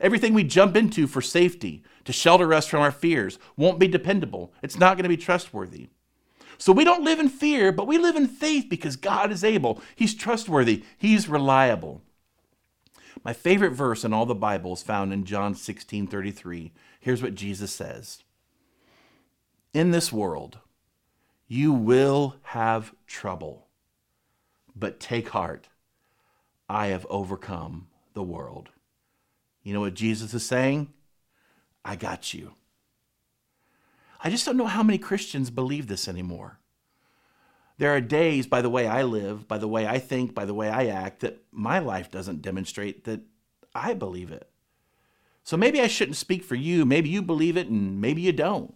Everything 0.00 0.34
we 0.34 0.44
jump 0.44 0.76
into 0.76 1.06
for 1.06 1.22
safety, 1.22 1.82
to 2.04 2.12
shelter 2.12 2.52
us 2.52 2.66
from 2.66 2.80
our 2.80 2.92
fears, 2.92 3.38
won't 3.56 3.78
be 3.78 3.88
dependable. 3.88 4.52
It's 4.62 4.78
not 4.78 4.96
going 4.96 5.04
to 5.04 5.08
be 5.08 5.16
trustworthy. 5.16 5.88
So 6.58 6.72
we 6.72 6.84
don't 6.84 7.04
live 7.04 7.18
in 7.18 7.28
fear, 7.28 7.72
but 7.72 7.86
we 7.86 7.98
live 7.98 8.16
in 8.16 8.26
faith 8.26 8.66
because 8.68 8.96
God 8.96 9.30
is 9.30 9.44
able. 9.44 9.80
He's 9.94 10.14
trustworthy. 10.14 10.84
He's 10.96 11.28
reliable. 11.28 12.02
My 13.24 13.32
favorite 13.32 13.72
verse 13.72 14.04
in 14.04 14.12
all 14.12 14.26
the 14.26 14.34
Bible 14.34 14.72
is 14.72 14.82
found 14.82 15.12
in 15.12 15.24
John 15.24 15.54
16 15.54 16.06
33. 16.06 16.72
Here's 17.00 17.22
what 17.22 17.34
Jesus 17.34 17.72
says 17.72 18.22
In 19.74 19.90
this 19.90 20.12
world, 20.12 20.58
you 21.48 21.72
will 21.72 22.36
have 22.42 22.94
trouble, 23.06 23.66
but 24.74 25.00
take 25.00 25.30
heart. 25.30 25.68
I 26.68 26.88
have 26.88 27.06
overcome 27.08 27.88
the 28.14 28.22
world. 28.22 28.70
You 29.66 29.72
know 29.74 29.80
what 29.80 29.94
Jesus 29.94 30.32
is 30.32 30.46
saying? 30.46 30.92
I 31.84 31.96
got 31.96 32.32
you. 32.32 32.52
I 34.22 34.30
just 34.30 34.46
don't 34.46 34.56
know 34.56 34.66
how 34.66 34.84
many 34.84 34.96
Christians 34.96 35.50
believe 35.50 35.88
this 35.88 36.06
anymore. 36.06 36.60
There 37.76 37.90
are 37.90 38.00
days, 38.00 38.46
by 38.46 38.62
the 38.62 38.70
way 38.70 38.86
I 38.86 39.02
live, 39.02 39.48
by 39.48 39.58
the 39.58 39.66
way 39.66 39.84
I 39.84 39.98
think, 39.98 40.36
by 40.36 40.44
the 40.44 40.54
way 40.54 40.68
I 40.70 40.86
act, 40.86 41.18
that 41.22 41.42
my 41.50 41.80
life 41.80 42.12
doesn't 42.12 42.42
demonstrate 42.42 43.02
that 43.06 43.22
I 43.74 43.94
believe 43.94 44.30
it. 44.30 44.48
So 45.42 45.56
maybe 45.56 45.80
I 45.80 45.88
shouldn't 45.88 46.16
speak 46.16 46.44
for 46.44 46.54
you. 46.54 46.84
Maybe 46.84 47.08
you 47.08 47.20
believe 47.20 47.56
it 47.56 47.66
and 47.66 48.00
maybe 48.00 48.22
you 48.22 48.30
don't. 48.30 48.72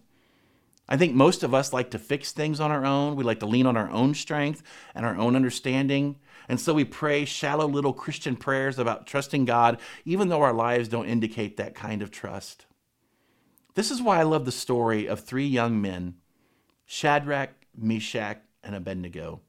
I 0.91 0.97
think 0.97 1.13
most 1.13 1.41
of 1.41 1.53
us 1.53 1.71
like 1.71 1.91
to 1.91 1.97
fix 1.97 2.33
things 2.33 2.59
on 2.59 2.69
our 2.69 2.85
own. 2.85 3.15
We 3.15 3.23
like 3.23 3.39
to 3.39 3.45
lean 3.45 3.65
on 3.65 3.77
our 3.77 3.89
own 3.91 4.13
strength 4.13 4.61
and 4.93 5.05
our 5.05 5.15
own 5.15 5.37
understanding. 5.37 6.17
And 6.49 6.59
so 6.59 6.73
we 6.73 6.83
pray 6.83 7.23
shallow 7.23 7.65
little 7.65 7.93
Christian 7.93 8.35
prayers 8.35 8.77
about 8.77 9.07
trusting 9.07 9.45
God, 9.45 9.79
even 10.03 10.27
though 10.27 10.41
our 10.41 10.51
lives 10.51 10.89
don't 10.89 11.07
indicate 11.07 11.55
that 11.55 11.75
kind 11.75 12.01
of 12.01 12.11
trust. 12.11 12.65
This 13.73 13.89
is 13.89 14.01
why 14.01 14.19
I 14.19 14.23
love 14.23 14.43
the 14.43 14.51
story 14.51 15.07
of 15.07 15.21
three 15.21 15.47
young 15.47 15.81
men 15.81 16.15
Shadrach, 16.85 17.51
Meshach, 17.73 18.39
and 18.61 18.75
Abednego. 18.75 19.39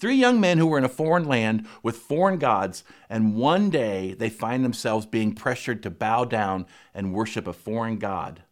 Three 0.00 0.16
young 0.16 0.40
men 0.40 0.56
who 0.56 0.66
were 0.66 0.78
in 0.78 0.84
a 0.84 0.88
foreign 0.88 1.26
land 1.26 1.66
with 1.82 1.98
foreign 1.98 2.38
gods, 2.38 2.84
and 3.10 3.36
one 3.36 3.68
day 3.68 4.14
they 4.14 4.30
find 4.30 4.64
themselves 4.64 5.04
being 5.04 5.34
pressured 5.34 5.82
to 5.82 5.90
bow 5.90 6.24
down 6.24 6.64
and 6.94 7.12
worship 7.12 7.46
a 7.46 7.52
foreign 7.52 7.98
God. 7.98 8.44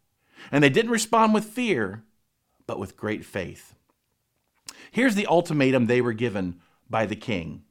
And 0.51 0.63
they 0.63 0.71
didn't 0.71 0.91
respond 0.91 1.35
with 1.35 1.45
fear, 1.45 2.05
but 2.67 2.79
with 2.79 2.97
great 2.97 3.25
faith. 3.25 3.75
Here's 4.91 5.15
the 5.15 5.27
ultimatum 5.27 5.87
they 5.87 6.01
were 6.01 6.13
given 6.13 6.61
by 6.89 7.07
the 7.07 7.17
king. 7.17 7.63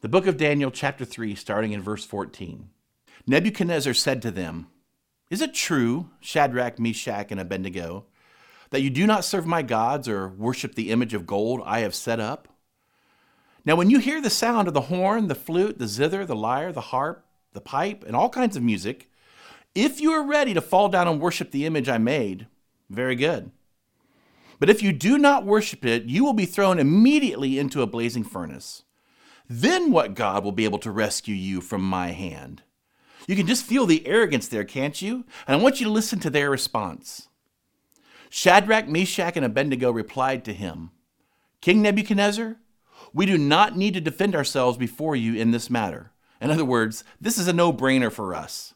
The 0.00 0.08
book 0.08 0.26
of 0.26 0.36
Daniel, 0.36 0.70
chapter 0.70 1.04
3, 1.04 1.34
starting 1.34 1.72
in 1.72 1.82
verse 1.82 2.04
14. 2.04 2.68
Nebuchadnezzar 3.26 3.94
said 3.94 4.20
to 4.22 4.30
them, 4.30 4.68
Is 5.30 5.40
it 5.40 5.54
true, 5.54 6.10
Shadrach, 6.20 6.78
Meshach, 6.78 7.30
and 7.30 7.40
Abednego, 7.40 8.04
that 8.70 8.82
you 8.82 8.90
do 8.90 9.06
not 9.06 9.24
serve 9.24 9.46
my 9.46 9.62
gods 9.62 10.08
or 10.08 10.28
worship 10.28 10.74
the 10.74 10.90
image 10.90 11.14
of 11.14 11.26
gold 11.26 11.62
I 11.64 11.80
have 11.80 11.94
set 11.94 12.20
up? 12.20 12.48
Now, 13.64 13.76
when 13.76 13.88
you 13.88 13.98
hear 13.98 14.20
the 14.20 14.30
sound 14.30 14.68
of 14.68 14.74
the 14.74 14.82
horn, 14.82 15.28
the 15.28 15.34
flute, 15.34 15.78
the 15.78 15.88
zither, 15.88 16.26
the 16.26 16.36
lyre, 16.36 16.70
the 16.70 16.82
harp, 16.82 17.24
the 17.54 17.62
pipe, 17.62 18.04
and 18.06 18.14
all 18.14 18.28
kinds 18.28 18.56
of 18.56 18.62
music, 18.62 19.10
if 19.74 20.00
you 20.00 20.12
are 20.12 20.26
ready 20.26 20.54
to 20.54 20.60
fall 20.60 20.88
down 20.88 21.08
and 21.08 21.20
worship 21.20 21.50
the 21.50 21.66
image 21.66 21.88
I 21.88 21.98
made, 21.98 22.46
very 22.88 23.16
good. 23.16 23.50
But 24.60 24.70
if 24.70 24.82
you 24.82 24.92
do 24.92 25.18
not 25.18 25.44
worship 25.44 25.84
it, 25.84 26.04
you 26.04 26.24
will 26.24 26.32
be 26.32 26.46
thrown 26.46 26.78
immediately 26.78 27.58
into 27.58 27.82
a 27.82 27.86
blazing 27.86 28.24
furnace. 28.24 28.84
Then 29.48 29.90
what 29.90 30.14
God 30.14 30.44
will 30.44 30.52
be 30.52 30.64
able 30.64 30.78
to 30.78 30.90
rescue 30.90 31.34
you 31.34 31.60
from 31.60 31.82
my 31.82 32.12
hand? 32.12 32.62
You 33.26 33.36
can 33.36 33.46
just 33.46 33.64
feel 33.64 33.86
the 33.86 34.06
arrogance 34.06 34.48
there, 34.48 34.64
can't 34.64 35.00
you? 35.00 35.24
And 35.46 35.58
I 35.58 35.62
want 35.62 35.80
you 35.80 35.86
to 35.86 35.92
listen 35.92 36.20
to 36.20 36.30
their 36.30 36.50
response. 36.50 37.28
Shadrach, 38.30 38.88
Meshach, 38.88 39.36
and 39.36 39.44
Abednego 39.44 39.90
replied 39.90 40.44
to 40.44 40.52
him 40.52 40.90
King 41.60 41.82
Nebuchadnezzar, 41.82 42.56
we 43.12 43.26
do 43.26 43.38
not 43.38 43.76
need 43.76 43.94
to 43.94 44.00
defend 44.00 44.34
ourselves 44.34 44.76
before 44.76 45.14
you 45.16 45.34
in 45.34 45.50
this 45.50 45.70
matter. 45.70 46.12
In 46.40 46.50
other 46.50 46.64
words, 46.64 47.04
this 47.20 47.38
is 47.38 47.48
a 47.48 47.52
no 47.52 47.72
brainer 47.72 48.10
for 48.10 48.34
us. 48.34 48.74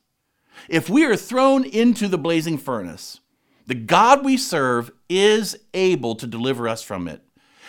If 0.69 0.88
we 0.88 1.05
are 1.05 1.17
thrown 1.17 1.65
into 1.65 2.09
the 2.09 2.19
blazing 2.19 2.59
furnace, 2.59 3.21
the 3.67 3.75
God 3.75 4.25
we 4.25 4.37
serve 4.37 4.91
is 5.09 5.59
able 5.75 6.15
to 6.17 6.27
deliver 6.27 6.69
us 6.69 6.83
from 6.83 7.07
it, 7.07 7.23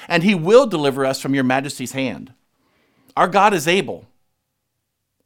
and 0.07 0.23
he 0.23 0.33
will 0.33 0.65
deliver 0.65 1.05
us 1.05 1.21
from 1.21 1.35
your 1.35 1.43
majesty's 1.43 1.91
hand. 1.91 2.33
Our 3.17 3.27
God 3.27 3.53
is 3.53 3.67
able. 3.67 4.07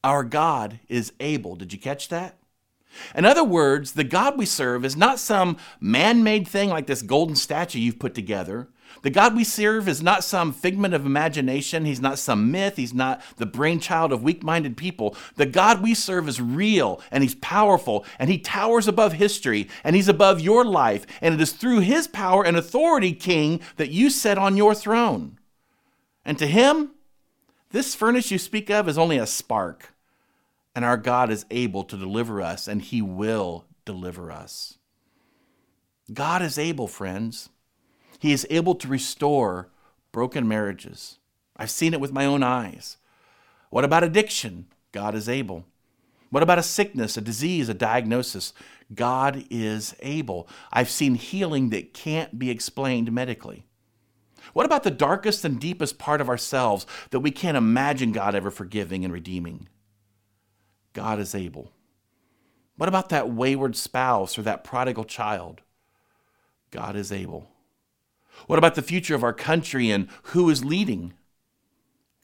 Our 0.03 0.24
God 0.24 0.79
is 0.89 1.13
able. 1.20 1.55
Did 1.55 1.74
you 1.74 1.79
catch 1.79 2.10
that? 2.10 2.38
In 3.15 3.25
other 3.25 3.43
words, 3.43 3.93
the 3.93 4.03
God 4.03 4.38
we 4.38 4.46
serve 4.46 4.86
is 4.86 4.96
not 4.96 5.20
some 5.20 5.58
man 5.79 6.24
made 6.24 6.48
thing 6.48 6.70
like 6.70 6.88
this 6.88 7.01
golden 7.01 7.36
statue 7.36 7.79
you've 7.79 8.00
put 8.00 8.13
together. 8.13 8.67
The 9.01 9.09
God 9.09 9.35
we 9.35 9.43
serve 9.43 9.88
is 9.89 10.01
not 10.01 10.23
some 10.23 10.53
figment 10.53 10.93
of 10.93 11.05
imagination. 11.05 11.85
He's 11.85 12.00
not 12.00 12.19
some 12.19 12.51
myth. 12.51 12.77
He's 12.77 12.93
not 12.93 13.21
the 13.38 13.45
brainchild 13.45 14.13
of 14.13 14.23
weak 14.23 14.43
minded 14.43 14.77
people. 14.77 15.15
The 15.35 15.45
God 15.45 15.81
we 15.81 15.93
serve 15.93 16.29
is 16.29 16.39
real 16.39 17.01
and 17.12 17.23
He's 17.23 17.35
powerful 17.35 18.05
and 18.19 18.29
He 18.29 18.38
towers 18.38 18.88
above 18.88 19.13
history 19.13 19.67
and 19.83 19.95
He's 19.95 20.07
above 20.07 20.39
your 20.39 20.63
life. 20.63 21.05
And 21.21 21.33
it 21.33 21.41
is 21.41 21.51
through 21.51 21.79
His 21.79 22.07
power 22.07 22.45
and 22.45 22.55
authority, 22.55 23.13
King, 23.13 23.59
that 23.77 23.91
you 23.91 24.09
sit 24.09 24.38
on 24.38 24.55
your 24.57 24.75
throne. 24.75 25.39
And 26.23 26.38
to 26.39 26.47
Him, 26.47 26.91
this 27.71 27.95
furnace 27.95 28.31
you 28.31 28.38
speak 28.38 28.69
of 28.69 28.88
is 28.88 28.97
only 28.97 29.17
a 29.17 29.27
spark. 29.27 29.93
And 30.75 30.85
our 30.85 30.97
God 30.97 31.29
is 31.29 31.45
able 31.51 31.83
to 31.83 31.97
deliver 31.97 32.41
us, 32.41 32.67
and 32.67 32.81
He 32.81 33.01
will 33.01 33.65
deliver 33.85 34.31
us. 34.31 34.77
God 36.12 36.41
is 36.41 36.57
able, 36.57 36.88
friends. 36.88 37.50
He 38.24 38.32
is 38.32 38.48
able 38.50 38.75
to 38.75 38.88
restore 38.88 39.68
broken 40.13 40.48
marriages. 40.48 41.20
I've 41.58 41.70
seen 41.70 41.94
it 41.94 42.00
with 42.00 42.13
my 42.13 42.24
own 42.24 42.42
eyes. 42.42 42.96
What 43.70 43.84
about 43.84 44.06
addiction? 44.06 44.68
God 44.94 45.13
is 45.13 45.27
able. 45.27 45.65
What 46.30 46.42
about 46.42 46.58
a 46.58 46.63
sickness, 46.63 47.18
a 47.18 47.22
disease, 47.22 47.68
a 47.68 47.74
diagnosis? 47.74 48.53
God 48.96 49.44
is 49.50 49.94
able. 50.00 50.48
I've 50.72 50.89
seen 50.89 51.15
healing 51.15 51.70
that 51.72 51.94
can't 51.94 52.39
be 52.39 52.50
explained 52.50 53.12
medically. 53.12 53.65
What 54.53 54.65
about 54.65 54.84
the 54.84 54.89
darkest 54.89 55.44
and 55.44 55.60
deepest 55.60 55.98
part 55.98 56.22
of 56.22 56.30
ourselves 56.30 56.86
that 57.10 57.20
we 57.20 57.30
can't 57.30 57.58
imagine 57.58 58.13
God 58.13 58.36
ever 58.36 58.51
forgiving 58.51 59.03
and 59.03 59.13
redeeming? 59.13 59.68
God 60.94 61.20
is 61.20 61.36
able. 61.36 61.74
What 62.77 62.88
about 62.88 63.10
that 63.10 63.30
wayward 63.30 63.75
spouse 63.75 64.38
or 64.38 64.44
that 64.44 64.63
prodigal 64.63 65.03
child? 65.03 65.60
God 66.72 66.96
is 66.96 67.12
able. 67.12 67.50
What 68.48 68.60
about 68.60 68.75
the 68.75 68.82
future 68.82 69.16
of 69.16 69.24
our 69.24 69.34
country 69.34 69.90
and 69.90 70.08
who 70.24 70.50
is 70.50 70.66
leading? 70.66 71.13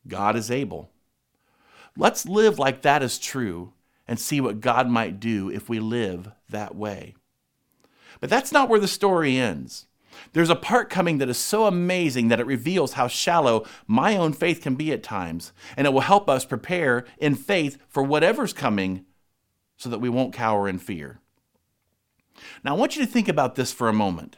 God 0.08 0.36
is 0.36 0.52
able. 0.52 0.90
Let's 1.98 2.26
live 2.26 2.60
like 2.60 2.82
that 2.82 3.04
is 3.04 3.20
true 3.20 3.74
and 4.08 4.20
see 4.20 4.42
what 4.42 4.62
God 4.62 4.90
might 4.90 5.20
do 5.20 5.50
if 5.50 5.70
we 5.70 5.80
live 5.80 6.32
that 6.50 6.76
way. 6.76 7.16
But 8.20 8.30
that's 8.30 8.52
not 8.52 8.70
where 8.70 8.80
the 8.80 8.88
story 8.88 9.38
ends. 9.38 9.86
There's 10.34 10.50
a 10.50 10.56
part 10.56 10.90
coming 10.90 11.20
that 11.20 11.30
is 11.30 11.38
so 11.38 11.66
amazing 11.66 12.28
that 12.28 12.40
it 12.40 12.46
reveals 12.46 12.94
how 12.94 13.08
shallow 13.08 13.66
my 13.88 14.18
own 14.18 14.34
faith 14.34 14.62
can 14.62 14.76
be 14.76 14.92
at 14.92 15.04
times, 15.04 15.54
and 15.78 15.88
it 15.88 15.94
will 15.94 16.02
help 16.02 16.30
us 16.30 16.46
prepare 16.46 17.06
in 17.18 17.36
faith 17.36 17.78
for 17.88 18.04
whatever's 18.04 18.54
coming 18.54 19.06
so 19.78 19.90
that 19.90 20.00
we 20.00 20.10
won't 20.10 20.34
cower 20.34 20.68
in 20.68 20.80
fear. 20.80 21.20
Now, 22.64 22.76
I 22.76 22.78
want 22.78 22.96
you 22.96 23.06
to 23.06 23.12
think 23.12 23.28
about 23.28 23.56
this 23.56 23.72
for 23.72 23.88
a 23.88 23.94
moment. 23.94 24.38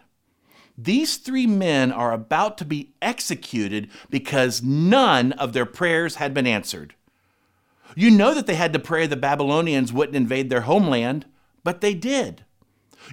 These 0.83 1.17
three 1.17 1.45
men 1.45 1.91
are 1.91 2.11
about 2.11 2.57
to 2.57 2.65
be 2.65 2.93
executed 3.03 3.89
because 4.09 4.63
none 4.63 5.31
of 5.33 5.53
their 5.53 5.65
prayers 5.65 6.15
had 6.15 6.33
been 6.33 6.47
answered. 6.47 6.95
You 7.95 8.09
know 8.09 8.33
that 8.33 8.47
they 8.47 8.55
had 8.55 8.73
to 8.73 8.79
pray 8.79 9.05
the 9.05 9.15
Babylonians 9.15 9.93
wouldn't 9.93 10.15
invade 10.15 10.49
their 10.49 10.61
homeland, 10.61 11.25
but 11.63 11.81
they 11.81 11.93
did. 11.93 12.45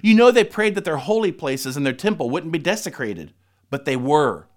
You 0.01 0.15
know 0.15 0.31
they 0.31 0.43
prayed 0.43 0.73
that 0.75 0.85
their 0.85 0.97
holy 0.97 1.31
places 1.31 1.77
and 1.77 1.85
their 1.85 1.93
temple 1.93 2.29
wouldn't 2.29 2.53
be 2.53 2.59
desecrated, 2.59 3.33
but 3.69 3.85
they 3.85 3.95
were. 3.95 4.47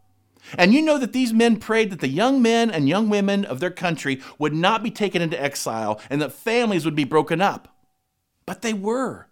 And 0.57 0.73
you 0.73 0.81
know 0.81 0.99
that 0.99 1.13
these 1.13 1.35
men 1.35 1.57
prayed 1.57 1.91
that 1.91 2.01
the 2.01 2.09
young 2.09 2.41
men 2.41 2.71
and 2.71 2.89
young 2.89 3.11
women 3.11 3.45
of 3.45 3.61
their 3.61 3.71
country 3.71 4.23
would 4.39 4.55
not 4.55 4.83
be 4.83 4.91
taken 4.91 5.21
into 5.21 5.41
exile 5.41 6.01
and 6.09 6.23
that 6.23 6.33
families 6.33 6.87
would 6.87 6.97
be 6.97 7.05
broken 7.05 7.43
up. 7.43 7.77
But 8.47 8.63
they 8.63 8.73
were. 8.73 9.29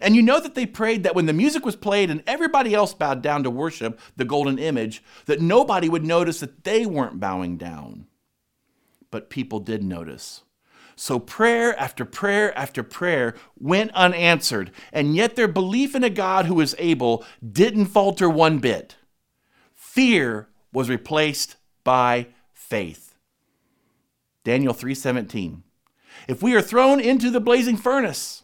And 0.00 0.14
you 0.14 0.22
know 0.22 0.40
that 0.40 0.54
they 0.54 0.66
prayed 0.66 1.02
that 1.02 1.14
when 1.14 1.26
the 1.26 1.32
music 1.32 1.64
was 1.64 1.76
played 1.76 2.10
and 2.10 2.22
everybody 2.26 2.74
else 2.74 2.94
bowed 2.94 3.22
down 3.22 3.42
to 3.42 3.50
worship 3.50 3.98
the 4.16 4.24
golden 4.24 4.58
image, 4.58 5.02
that 5.26 5.40
nobody 5.40 5.88
would 5.88 6.04
notice 6.04 6.40
that 6.40 6.64
they 6.64 6.86
weren't 6.86 7.20
bowing 7.20 7.56
down. 7.56 8.06
But 9.10 9.30
people 9.30 9.58
did 9.58 9.82
notice. 9.82 10.42
So 10.94 11.18
prayer 11.18 11.78
after 11.78 12.04
prayer 12.04 12.56
after 12.56 12.82
prayer 12.82 13.34
went 13.58 13.90
unanswered, 13.92 14.70
and 14.92 15.16
yet 15.16 15.34
their 15.34 15.48
belief 15.48 15.94
in 15.94 16.04
a 16.04 16.10
God 16.10 16.44
who 16.44 16.60
is 16.60 16.76
able 16.78 17.24
didn't 17.42 17.86
falter 17.86 18.28
one 18.28 18.58
bit. 18.58 18.96
Fear 19.74 20.48
was 20.72 20.90
replaced 20.90 21.56
by 21.84 22.26
faith. 22.52 23.14
Daniel 24.44 24.74
3:17. 24.74 25.62
If 26.28 26.42
we 26.42 26.54
are 26.54 26.62
thrown 26.62 27.00
into 27.00 27.30
the 27.30 27.40
blazing 27.40 27.78
furnace, 27.78 28.42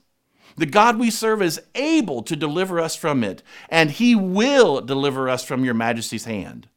the 0.56 0.66
God 0.66 0.98
we 0.98 1.10
serve 1.10 1.42
is 1.42 1.60
able 1.74 2.22
to 2.22 2.36
deliver 2.36 2.80
us 2.80 2.96
from 2.96 3.22
it, 3.22 3.42
and 3.68 3.90
he 3.90 4.14
will 4.14 4.80
deliver 4.80 5.28
us 5.28 5.44
from 5.44 5.64
your 5.64 5.74
majesty's 5.74 6.24
hand. 6.24 6.68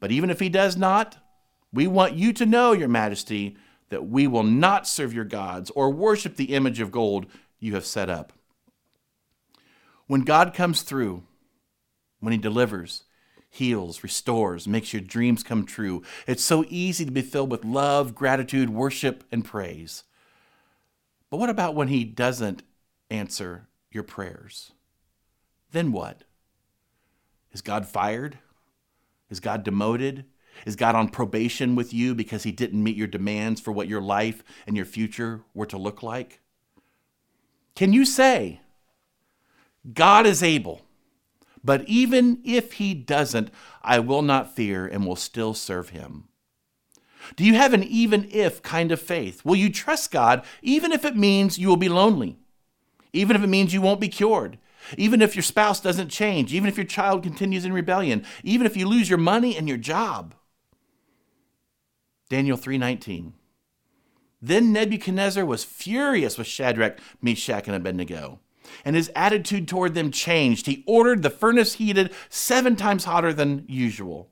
But 0.00 0.12
even 0.12 0.30
if 0.30 0.40
he 0.40 0.48
does 0.48 0.76
not, 0.76 1.16
we 1.72 1.86
want 1.86 2.14
you 2.14 2.32
to 2.34 2.46
know, 2.46 2.72
your 2.72 2.88
majesty, 2.88 3.56
that 3.90 4.06
we 4.06 4.26
will 4.26 4.42
not 4.42 4.86
serve 4.86 5.12
your 5.12 5.24
gods 5.24 5.70
or 5.70 5.90
worship 5.90 6.36
the 6.36 6.54
image 6.54 6.80
of 6.80 6.92
gold 6.92 7.26
you 7.58 7.74
have 7.74 7.86
set 7.86 8.08
up. 8.08 8.32
When 10.06 10.22
God 10.22 10.54
comes 10.54 10.82
through, 10.82 11.22
when 12.20 12.32
He 12.32 12.38
delivers, 12.38 13.04
heals, 13.50 14.02
restores, 14.02 14.66
makes 14.68 14.92
your 14.92 15.02
dreams 15.02 15.42
come 15.42 15.64
true, 15.64 16.02
it's 16.26 16.42
so 16.42 16.64
easy 16.68 17.04
to 17.04 17.10
be 17.10 17.22
filled 17.22 17.50
with 17.50 17.64
love, 17.64 18.14
gratitude, 18.14 18.70
worship, 18.70 19.24
and 19.30 19.44
praise. 19.44 20.04
But 21.30 21.38
what 21.38 21.50
about 21.50 21.74
when 21.74 21.88
He 21.88 22.04
doesn't 22.04 22.62
answer 23.10 23.68
your 23.90 24.02
prayers? 24.02 24.72
Then 25.72 25.92
what? 25.92 26.24
Is 27.52 27.62
God 27.62 27.86
fired? 27.86 28.38
Is 29.30 29.40
God 29.40 29.62
demoted? 29.62 30.24
Is 30.66 30.76
God 30.76 30.94
on 30.94 31.08
probation 31.08 31.74
with 31.74 31.94
you 31.94 32.14
because 32.14 32.42
he 32.42 32.52
didn't 32.52 32.82
meet 32.82 32.96
your 32.96 33.06
demands 33.06 33.60
for 33.60 33.72
what 33.72 33.88
your 33.88 34.00
life 34.00 34.42
and 34.66 34.76
your 34.76 34.86
future 34.86 35.42
were 35.54 35.66
to 35.66 35.78
look 35.78 36.02
like? 36.02 36.40
Can 37.74 37.92
you 37.92 38.04
say, 38.04 38.60
God 39.94 40.26
is 40.26 40.42
able, 40.42 40.82
but 41.62 41.86
even 41.86 42.40
if 42.44 42.74
he 42.74 42.94
doesn't, 42.94 43.50
I 43.82 44.00
will 44.00 44.22
not 44.22 44.54
fear 44.54 44.86
and 44.86 45.06
will 45.06 45.16
still 45.16 45.54
serve 45.54 45.90
him? 45.90 46.24
Do 47.36 47.44
you 47.44 47.54
have 47.54 47.74
an 47.74 47.84
even 47.84 48.28
if 48.32 48.62
kind 48.62 48.90
of 48.90 49.00
faith? 49.00 49.44
Will 49.44 49.56
you 49.56 49.70
trust 49.70 50.10
God 50.10 50.44
even 50.62 50.92
if 50.92 51.04
it 51.04 51.16
means 51.16 51.58
you 51.58 51.68
will 51.68 51.76
be 51.76 51.88
lonely? 51.88 52.38
Even 53.12 53.36
if 53.36 53.42
it 53.42 53.48
means 53.48 53.72
you 53.72 53.82
won't 53.82 54.00
be 54.00 54.08
cured? 54.08 54.58
Even 54.96 55.20
if 55.20 55.34
your 55.34 55.42
spouse 55.42 55.80
doesn't 55.80 56.08
change? 56.08 56.54
Even 56.54 56.68
if 56.68 56.76
your 56.76 56.86
child 56.86 57.22
continues 57.22 57.64
in 57.64 57.72
rebellion? 57.72 58.24
Even 58.42 58.66
if 58.66 58.76
you 58.76 58.88
lose 58.88 59.08
your 59.08 59.18
money 59.18 59.56
and 59.56 59.68
your 59.68 59.78
job? 59.78 60.34
Daniel 62.28 62.56
3:19. 62.56 63.32
Then 64.40 64.72
Nebuchadnezzar 64.72 65.44
was 65.44 65.64
furious 65.64 66.38
with 66.38 66.46
Shadrach, 66.46 66.98
Meshach, 67.20 67.66
and 67.66 67.74
Abednego, 67.74 68.40
and 68.84 68.94
his 68.94 69.10
attitude 69.16 69.66
toward 69.66 69.94
them 69.94 70.12
changed. 70.12 70.66
He 70.66 70.84
ordered 70.86 71.22
the 71.22 71.30
furnace 71.30 71.74
heated 71.74 72.12
seven 72.28 72.76
times 72.76 73.04
hotter 73.04 73.32
than 73.32 73.64
usual 73.66 74.30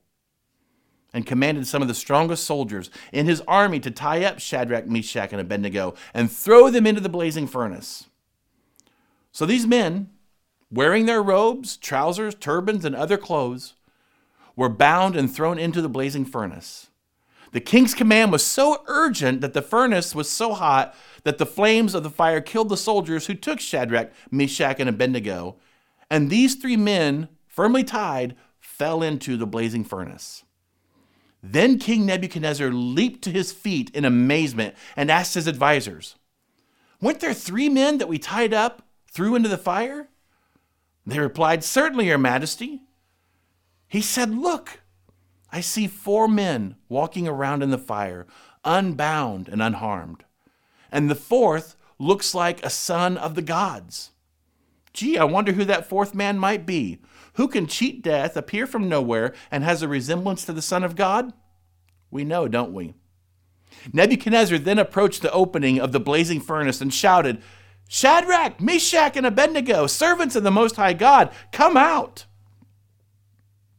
and 1.13 1.25
commanded 1.25 1.67
some 1.67 1.81
of 1.81 1.87
the 1.87 1.93
strongest 1.93 2.45
soldiers 2.45 2.89
in 3.11 3.25
his 3.25 3.41
army 3.47 3.79
to 3.79 3.91
tie 3.91 4.23
up 4.23 4.39
Shadrach, 4.39 4.87
Meshach, 4.87 5.31
and 5.31 5.41
Abednego 5.41 5.95
and 6.13 6.31
throw 6.31 6.69
them 6.69 6.85
into 6.85 7.01
the 7.01 7.09
blazing 7.09 7.47
furnace. 7.47 8.07
So 9.37 9.45
these 9.45 9.67
men, 9.67 10.09
wearing 10.71 11.05
their 11.05 11.21
robes, 11.21 11.77
trousers, 11.77 12.33
turbans, 12.33 12.83
and 12.83 12.95
other 12.95 13.17
clothes, 13.17 13.75
were 14.55 14.67
bound 14.67 15.15
and 15.15 15.31
thrown 15.31 15.59
into 15.59 15.79
the 15.79 15.87
blazing 15.87 16.25
furnace. 16.25 16.87
The 17.51 17.59
king's 17.59 17.93
command 17.93 18.31
was 18.31 18.43
so 18.43 18.83
urgent 18.87 19.41
that 19.41 19.53
the 19.53 19.61
furnace 19.61 20.15
was 20.15 20.27
so 20.27 20.55
hot 20.55 20.95
that 21.23 21.37
the 21.37 21.45
flames 21.45 21.93
of 21.93 22.01
the 22.01 22.09
fire 22.09 22.41
killed 22.41 22.69
the 22.69 22.77
soldiers 22.77 23.27
who 23.27 23.35
took 23.35 23.59
Shadrach, 23.59 24.11
Meshach, 24.31 24.79
and 24.79 24.89
Abednego. 24.89 25.57
And 26.09 26.31
these 26.31 26.55
three 26.55 26.75
men, 26.75 27.29
firmly 27.45 27.83
tied, 27.83 28.35
fell 28.59 29.03
into 29.03 29.37
the 29.37 29.45
blazing 29.45 29.83
furnace. 29.83 30.45
Then 31.43 31.77
King 31.77 32.07
Nebuchadnezzar 32.07 32.71
leaped 32.71 33.23
to 33.25 33.31
his 33.31 33.51
feet 33.51 33.91
in 33.91 34.03
amazement 34.03 34.73
and 34.95 35.11
asked 35.11 35.35
his 35.35 35.47
advisers, 35.47 36.15
Weren't 36.99 37.19
there 37.19 37.35
three 37.35 37.69
men 37.69 37.99
that 37.99 38.09
we 38.09 38.17
tied 38.17 38.51
up, 38.51 38.81
threw 39.07 39.35
into 39.35 39.49
the 39.49 39.57
fire? 39.57 40.09
They 41.05 41.19
replied, 41.19 41.63
Certainly, 41.63 42.07
Your 42.07 42.17
Majesty. 42.17 42.81
He 43.87 44.01
said, 44.01 44.33
Look, 44.33 44.81
I 45.51 45.61
see 45.61 45.87
four 45.87 46.27
men 46.27 46.75
walking 46.89 47.27
around 47.27 47.63
in 47.63 47.69
the 47.69 47.77
fire, 47.77 48.27
unbound 48.65 49.47
and 49.47 49.61
unharmed. 49.61 50.25
And 50.91 51.09
the 51.09 51.15
fourth 51.15 51.75
looks 51.99 52.35
like 52.35 52.63
a 52.63 52.69
son 52.69 53.17
of 53.17 53.35
the 53.35 53.41
gods. 53.41 54.11
Gee, 54.93 55.17
I 55.17 55.23
wonder 55.25 55.53
who 55.53 55.63
that 55.65 55.87
fourth 55.87 56.13
man 56.13 56.39
might 56.39 56.65
be. 56.65 56.99
Who 57.33 57.47
can 57.47 57.67
cheat 57.67 58.01
death, 58.01 58.35
appear 58.35 58.65
from 58.65 58.89
nowhere, 58.89 59.33
and 59.51 59.63
has 59.63 59.81
a 59.81 59.87
resemblance 59.87 60.43
to 60.45 60.53
the 60.53 60.61
Son 60.61 60.83
of 60.83 60.95
God? 60.95 61.33
We 62.09 62.23
know, 62.23 62.47
don't 62.47 62.73
we? 62.73 62.95
Nebuchadnezzar 63.93 64.57
then 64.57 64.79
approached 64.79 65.21
the 65.21 65.31
opening 65.31 65.79
of 65.79 65.91
the 65.91 65.99
blazing 65.99 66.41
furnace 66.41 66.81
and 66.81 66.91
shouted, 66.91 67.43
Shadrach, 67.87 68.59
Meshach, 68.59 69.15
and 69.15 69.25
Abednego, 69.25 69.87
servants 69.87 70.35
of 70.35 70.43
the 70.43 70.51
Most 70.51 70.75
High 70.75 70.93
God, 70.93 71.31
come 71.51 71.77
out. 71.77 72.25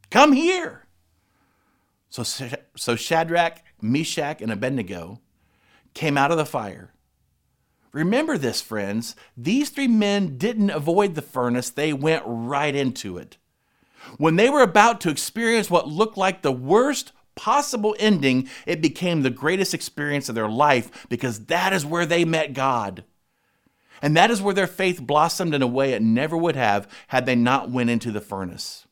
Come 0.09 0.33
here. 0.33 0.87
So, 2.09 2.23
so 2.75 2.95
Shadrach, 2.95 3.61
Meshach, 3.81 4.41
and 4.41 4.51
Abednego 4.51 5.21
came 5.93 6.17
out 6.17 6.31
of 6.31 6.37
the 6.37 6.45
fire. 6.45 6.91
Remember 7.91 8.37
this, 8.37 8.61
friends. 8.61 9.15
These 9.35 9.69
three 9.69 9.87
men 9.87 10.37
didn't 10.37 10.69
avoid 10.69 11.15
the 11.15 11.21
furnace, 11.21 11.69
they 11.69 11.93
went 11.93 12.23
right 12.25 12.75
into 12.75 13.17
it. 13.17 13.37
When 14.17 14.35
they 14.37 14.49
were 14.49 14.61
about 14.61 15.01
to 15.01 15.09
experience 15.09 15.69
what 15.69 15.87
looked 15.87 16.17
like 16.17 16.41
the 16.41 16.51
worst 16.51 17.11
possible 17.35 17.95
ending, 17.99 18.49
it 18.65 18.81
became 18.81 19.21
the 19.21 19.29
greatest 19.29 19.73
experience 19.73 20.29
of 20.29 20.35
their 20.35 20.49
life 20.49 21.07
because 21.09 21.45
that 21.45 21.73
is 21.73 21.85
where 21.85 22.05
they 22.05 22.25
met 22.25 22.53
God. 22.53 23.03
And 24.01 24.15
that 24.15 24.31
is 24.31 24.41
where 24.41 24.53
their 24.53 24.67
faith 24.67 25.01
blossomed 25.01 25.53
in 25.53 25.61
a 25.61 25.67
way 25.67 25.93
it 25.93 26.01
never 26.01 26.37
would 26.37 26.55
have 26.55 26.87
had 27.07 27.25
they 27.25 27.35
not 27.35 27.69
went 27.69 27.89
into 27.89 28.11
the 28.11 28.21
furnace. 28.21 28.87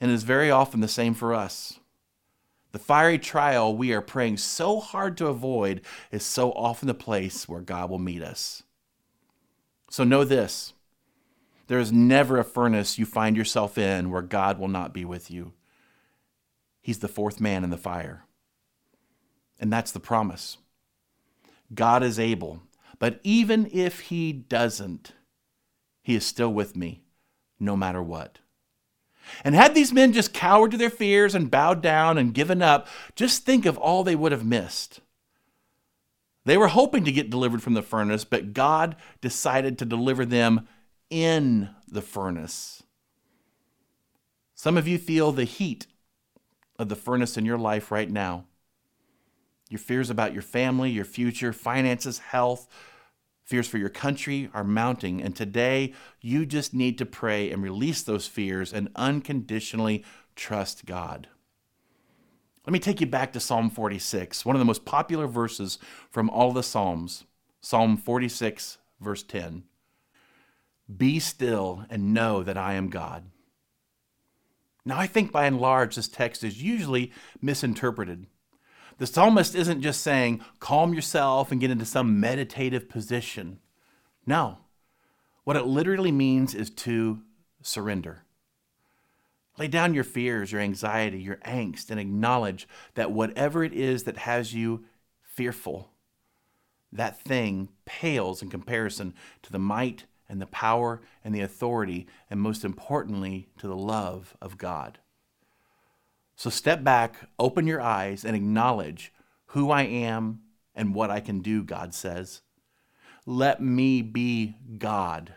And 0.00 0.10
it 0.10 0.14
is 0.14 0.22
very 0.22 0.50
often 0.50 0.80
the 0.80 0.88
same 0.88 1.14
for 1.14 1.34
us. 1.34 1.80
The 2.72 2.78
fiery 2.78 3.18
trial 3.18 3.74
we 3.74 3.92
are 3.92 4.00
praying 4.00 4.36
so 4.36 4.78
hard 4.78 5.16
to 5.16 5.26
avoid 5.26 5.80
is 6.12 6.22
so 6.22 6.52
often 6.52 6.86
the 6.86 6.94
place 6.94 7.48
where 7.48 7.60
God 7.60 7.90
will 7.90 7.98
meet 7.98 8.22
us. 8.22 8.62
So 9.90 10.04
know 10.04 10.24
this 10.24 10.74
there 11.66 11.78
is 11.78 11.92
never 11.92 12.38
a 12.38 12.44
furnace 12.44 12.98
you 12.98 13.04
find 13.04 13.36
yourself 13.36 13.76
in 13.76 14.10
where 14.10 14.22
God 14.22 14.58
will 14.58 14.68
not 14.68 14.94
be 14.94 15.04
with 15.04 15.30
you. 15.30 15.52
He's 16.80 16.98
the 16.98 17.08
fourth 17.08 17.40
man 17.40 17.62
in 17.62 17.70
the 17.70 17.76
fire. 17.76 18.24
And 19.60 19.72
that's 19.72 19.92
the 19.92 20.00
promise. 20.00 20.56
God 21.74 22.02
is 22.02 22.18
able. 22.18 22.62
But 22.98 23.20
even 23.22 23.68
if 23.72 24.00
He 24.00 24.32
doesn't, 24.32 25.12
He 26.02 26.14
is 26.14 26.26
still 26.26 26.52
with 26.52 26.76
me, 26.76 27.02
no 27.60 27.76
matter 27.76 28.02
what. 28.02 28.38
And 29.44 29.54
had 29.54 29.74
these 29.74 29.92
men 29.92 30.12
just 30.12 30.32
cowered 30.32 30.70
to 30.70 30.76
their 30.76 30.90
fears 30.90 31.34
and 31.34 31.50
bowed 31.50 31.82
down 31.82 32.18
and 32.18 32.34
given 32.34 32.62
up, 32.62 32.88
just 33.14 33.44
think 33.44 33.66
of 33.66 33.76
all 33.76 34.02
they 34.02 34.16
would 34.16 34.32
have 34.32 34.44
missed. 34.44 35.00
They 36.44 36.56
were 36.56 36.68
hoping 36.68 37.04
to 37.04 37.12
get 37.12 37.30
delivered 37.30 37.62
from 37.62 37.74
the 37.74 37.82
furnace, 37.82 38.24
but 38.24 38.54
God 38.54 38.96
decided 39.20 39.78
to 39.78 39.84
deliver 39.84 40.24
them 40.24 40.66
in 41.10 41.68
the 41.86 42.00
furnace. 42.00 42.82
Some 44.54 44.76
of 44.76 44.88
you 44.88 44.98
feel 44.98 45.30
the 45.30 45.44
heat 45.44 45.86
of 46.78 46.88
the 46.88 46.96
furnace 46.96 47.36
in 47.36 47.44
your 47.44 47.58
life 47.58 47.90
right 47.90 48.10
now. 48.10 48.46
Your 49.68 49.78
fears 49.78 50.10
about 50.10 50.32
your 50.32 50.42
family, 50.42 50.90
your 50.90 51.04
future, 51.04 51.52
finances, 51.52 52.18
health, 52.18 52.68
fears 53.44 53.66
for 53.66 53.78
your 53.78 53.88
country 53.88 54.50
are 54.52 54.64
mounting. 54.64 55.22
And 55.22 55.34
today, 55.34 55.94
you 56.20 56.44
just 56.44 56.74
need 56.74 56.98
to 56.98 57.06
pray 57.06 57.50
and 57.50 57.62
release 57.62 58.02
those 58.02 58.26
fears 58.26 58.72
and 58.72 58.90
unconditionally 58.94 60.04
trust 60.36 60.84
God. 60.84 61.28
Let 62.66 62.72
me 62.72 62.78
take 62.78 63.00
you 63.00 63.06
back 63.06 63.32
to 63.32 63.40
Psalm 63.40 63.70
46, 63.70 64.44
one 64.44 64.54
of 64.54 64.60
the 64.60 64.66
most 64.66 64.84
popular 64.84 65.26
verses 65.26 65.78
from 66.10 66.28
all 66.28 66.52
the 66.52 66.62
Psalms. 66.62 67.24
Psalm 67.62 67.96
46, 67.96 68.78
verse 69.00 69.22
10. 69.22 69.64
Be 70.94 71.18
still 71.18 71.86
and 71.88 72.12
know 72.12 72.42
that 72.42 72.58
I 72.58 72.74
am 72.74 72.90
God. 72.90 73.24
Now, 74.84 74.98
I 74.98 75.06
think 75.06 75.32
by 75.32 75.46
and 75.46 75.58
large, 75.58 75.96
this 75.96 76.08
text 76.08 76.44
is 76.44 76.62
usually 76.62 77.12
misinterpreted. 77.42 78.26
The 78.98 79.06
psalmist 79.06 79.54
isn't 79.54 79.80
just 79.80 80.02
saying, 80.02 80.44
calm 80.58 80.92
yourself 80.92 81.50
and 81.50 81.60
get 81.60 81.70
into 81.70 81.84
some 81.84 82.20
meditative 82.20 82.88
position. 82.88 83.60
No. 84.26 84.58
What 85.44 85.56
it 85.56 85.66
literally 85.66 86.12
means 86.12 86.54
is 86.54 86.68
to 86.70 87.22
surrender. 87.62 88.24
Lay 89.56 89.68
down 89.68 89.94
your 89.94 90.04
fears, 90.04 90.52
your 90.52 90.60
anxiety, 90.60 91.20
your 91.20 91.36
angst, 91.36 91.90
and 91.90 91.98
acknowledge 91.98 92.68
that 92.94 93.10
whatever 93.10 93.64
it 93.64 93.72
is 93.72 94.04
that 94.04 94.18
has 94.18 94.54
you 94.54 94.84
fearful, 95.22 95.90
that 96.92 97.20
thing 97.20 97.68
pales 97.84 98.42
in 98.42 98.50
comparison 98.50 99.14
to 99.42 99.52
the 99.52 99.58
might 99.58 100.04
and 100.28 100.40
the 100.40 100.46
power 100.46 101.00
and 101.24 101.34
the 101.34 101.40
authority, 101.40 102.06
and 102.30 102.40
most 102.40 102.64
importantly, 102.64 103.48
to 103.58 103.66
the 103.66 103.76
love 103.76 104.36
of 104.40 104.58
God. 104.58 104.98
So 106.38 106.50
step 106.50 106.84
back, 106.84 107.16
open 107.36 107.66
your 107.66 107.80
eyes, 107.80 108.24
and 108.24 108.36
acknowledge 108.36 109.12
who 109.46 109.72
I 109.72 109.82
am 109.82 110.42
and 110.72 110.94
what 110.94 111.10
I 111.10 111.18
can 111.18 111.40
do, 111.40 111.64
God 111.64 111.92
says. 111.92 112.42
Let 113.26 113.60
me 113.60 114.02
be 114.02 114.54
God. 114.78 115.34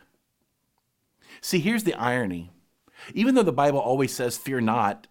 See, 1.42 1.58
here's 1.58 1.86
the 1.86 1.96
irony 1.96 2.52
even 3.16 3.34
though 3.34 3.42
the 3.42 3.52
Bible 3.52 3.80
always 3.80 4.14
says, 4.14 4.38
fear 4.38 4.62
not, 4.62 5.08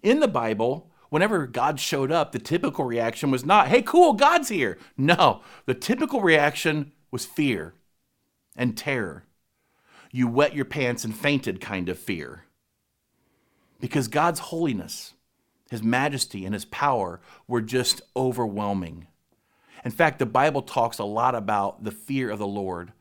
in 0.00 0.20
the 0.20 0.28
Bible, 0.28 0.92
whenever 1.08 1.48
God 1.48 1.80
showed 1.80 2.12
up, 2.12 2.30
the 2.30 2.38
typical 2.38 2.84
reaction 2.84 3.32
was 3.32 3.44
not, 3.44 3.66
hey, 3.66 3.82
cool, 3.82 4.12
God's 4.12 4.48
here. 4.48 4.78
No, 4.96 5.40
the 5.66 5.74
typical 5.74 6.20
reaction 6.20 6.92
was 7.10 7.26
fear 7.26 7.74
and 8.54 8.78
terror. 8.78 9.24
You 10.12 10.28
wet 10.28 10.54
your 10.54 10.66
pants 10.66 11.04
and 11.04 11.16
fainted 11.16 11.60
kind 11.60 11.88
of 11.88 11.98
fear. 11.98 12.44
Because 13.84 14.08
God's 14.08 14.40
holiness, 14.40 15.12
His 15.70 15.82
majesty, 15.82 16.46
and 16.46 16.54
His 16.54 16.64
power 16.64 17.20
were 17.46 17.60
just 17.60 18.00
overwhelming. 18.16 19.08
In 19.84 19.90
fact, 19.90 20.18
the 20.18 20.24
Bible 20.24 20.62
talks 20.62 20.98
a 20.98 21.04
lot 21.04 21.34
about 21.34 21.84
the 21.84 21.90
fear 21.90 22.30
of 22.30 22.38
the 22.38 22.46
Lord, 22.46 22.94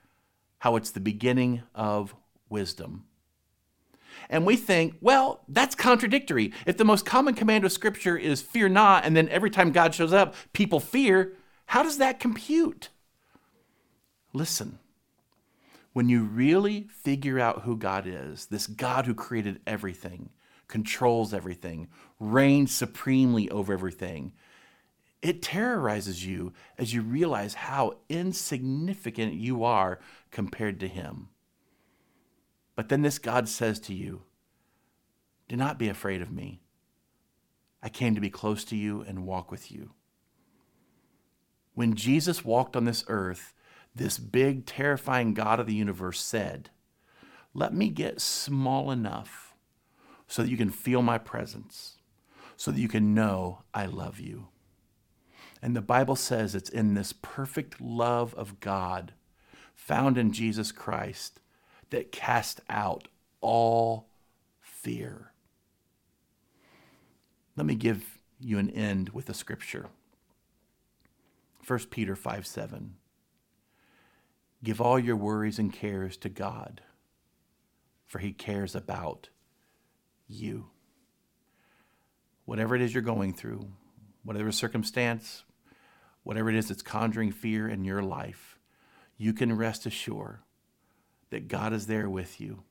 how 0.60 0.76
it's 0.76 0.92
the 0.92 1.00
beginning 1.00 1.64
of 1.74 2.14
wisdom. 2.50 3.06
And 4.30 4.46
we 4.46 4.58
think, 4.58 4.98
well, 5.00 5.46
that's 5.48 5.74
contradictory. 5.74 6.52
If 6.66 6.76
the 6.76 6.84
most 6.84 7.06
common 7.06 7.34
command 7.34 7.64
of 7.64 7.72
Scripture 7.72 8.18
is 8.18 8.42
fear 8.42 8.68
not, 8.68 9.06
and 9.06 9.16
then 9.16 9.30
every 9.30 9.52
time 9.52 9.72
God 9.72 9.96
shows 9.96 10.12
up, 10.12 10.36
people 10.52 10.82
fear, 10.82 11.32
how 11.68 11.84
does 11.84 11.98
that 12.00 12.20
compute? 12.20 12.90
Listen, 14.34 14.80
when 15.94 16.10
you 16.10 16.24
really 16.24 16.90
figure 16.90 17.40
out 17.40 17.62
who 17.62 17.78
God 17.78 18.06
is, 18.06 18.48
this 18.48 18.68
God 18.68 19.06
who 19.06 19.14
created 19.14 19.62
everything, 19.66 20.32
controls 20.74 21.36
everything, 21.36 21.88
reigns 22.20 22.76
supremely 22.76 23.48
over 23.52 23.72
everything, 23.74 24.34
it 25.22 25.44
terrorizes 25.44 26.26
you 26.26 26.52
as 26.80 26.96
you 26.96 27.04
realize 27.04 27.54
how 27.54 27.98
insignificant 28.10 29.36
you 29.36 29.64
are 29.64 30.00
compared 30.32 30.80
to 30.80 30.88
Him. 30.88 31.30
But 32.76 32.90
then 32.90 33.04
this 33.04 33.20
God 33.20 33.48
says 33.48 33.80
to 33.82 33.94
you, 33.94 34.24
Do 35.48 35.56
not 35.56 35.78
be 35.78 35.90
afraid 35.90 36.24
of 36.24 36.32
me. 36.32 36.64
I 37.84 37.90
came 37.90 38.16
to 38.16 38.22
be 38.22 38.32
close 38.32 38.64
to 38.66 38.76
you 38.76 39.02
and 39.02 39.28
walk 39.28 39.52
with 39.52 39.72
you. 39.72 39.92
When 41.76 41.94
Jesus 41.94 42.44
walked 42.44 42.76
on 42.76 42.86
this 42.86 43.04
earth, 43.08 43.54
this 43.94 44.18
big, 44.18 44.66
terrifying 44.66 45.36
God 45.36 45.60
of 45.60 45.68
the 45.68 45.76
universe 45.76 46.20
said, 46.20 46.72
Let 47.54 47.76
me 47.76 47.90
get 47.90 48.20
small 48.20 48.90
enough 48.90 49.53
so 50.34 50.42
that 50.42 50.50
you 50.50 50.58
can 50.58 50.72
feel 50.72 51.04
my 51.04 51.20
presence, 51.20 52.00
so 52.58 52.72
that 52.72 52.80
you 52.80 52.88
can 52.88 53.14
know 53.14 53.62
I 53.72 53.86
love 53.86 54.20
you. 54.20 54.48
And 55.62 55.76
the 55.76 55.82
Bible 55.82 56.16
says 56.16 56.56
it's 56.56 56.72
in 56.72 56.96
this 56.96 57.14
perfect 57.14 57.80
love 57.80 58.34
of 58.34 58.60
God 58.60 59.14
found 59.76 60.18
in 60.18 60.32
Jesus 60.32 60.72
Christ 60.72 61.40
that 61.92 62.12
cast 62.12 62.62
out 62.68 63.10
all 63.42 64.08
fear. 64.60 65.34
Let 67.56 67.68
me 67.68 67.76
give 67.76 68.18
you 68.40 68.58
an 68.58 68.72
end 68.72 69.10
with 69.10 69.30
a 69.30 69.36
scripture. 69.36 69.90
1 71.68 71.80
Peter 71.92 72.16
5 72.16 72.48
7. 72.48 72.96
Give 74.64 74.82
all 74.82 74.98
your 74.98 75.16
worries 75.16 75.60
and 75.60 75.72
cares 75.72 76.18
to 76.18 76.30
God, 76.30 76.82
for 78.08 78.18
he 78.18 78.34
cares 78.34 78.74
about 78.74 79.30
you. 80.28 80.68
Whatever 82.46 82.76
it 82.76 82.82
is 82.82 82.94
you're 82.94 83.04
going 83.04 83.34
through, 83.34 83.68
whatever 84.24 84.52
circumstance, 84.52 85.44
whatever 86.24 86.50
it 86.50 86.56
is 86.56 86.68
that's 86.68 86.82
conjuring 86.82 87.32
fear 87.32 87.68
in 87.68 87.84
your 87.86 88.02
life, 88.02 88.58
you 89.18 89.34
can 89.34 89.56
rest 89.56 89.86
assured 89.86 90.40
that 91.30 91.48
God 91.48 91.74
is 91.74 91.88
there 91.88 92.10
with 92.10 92.40
you 92.42 92.64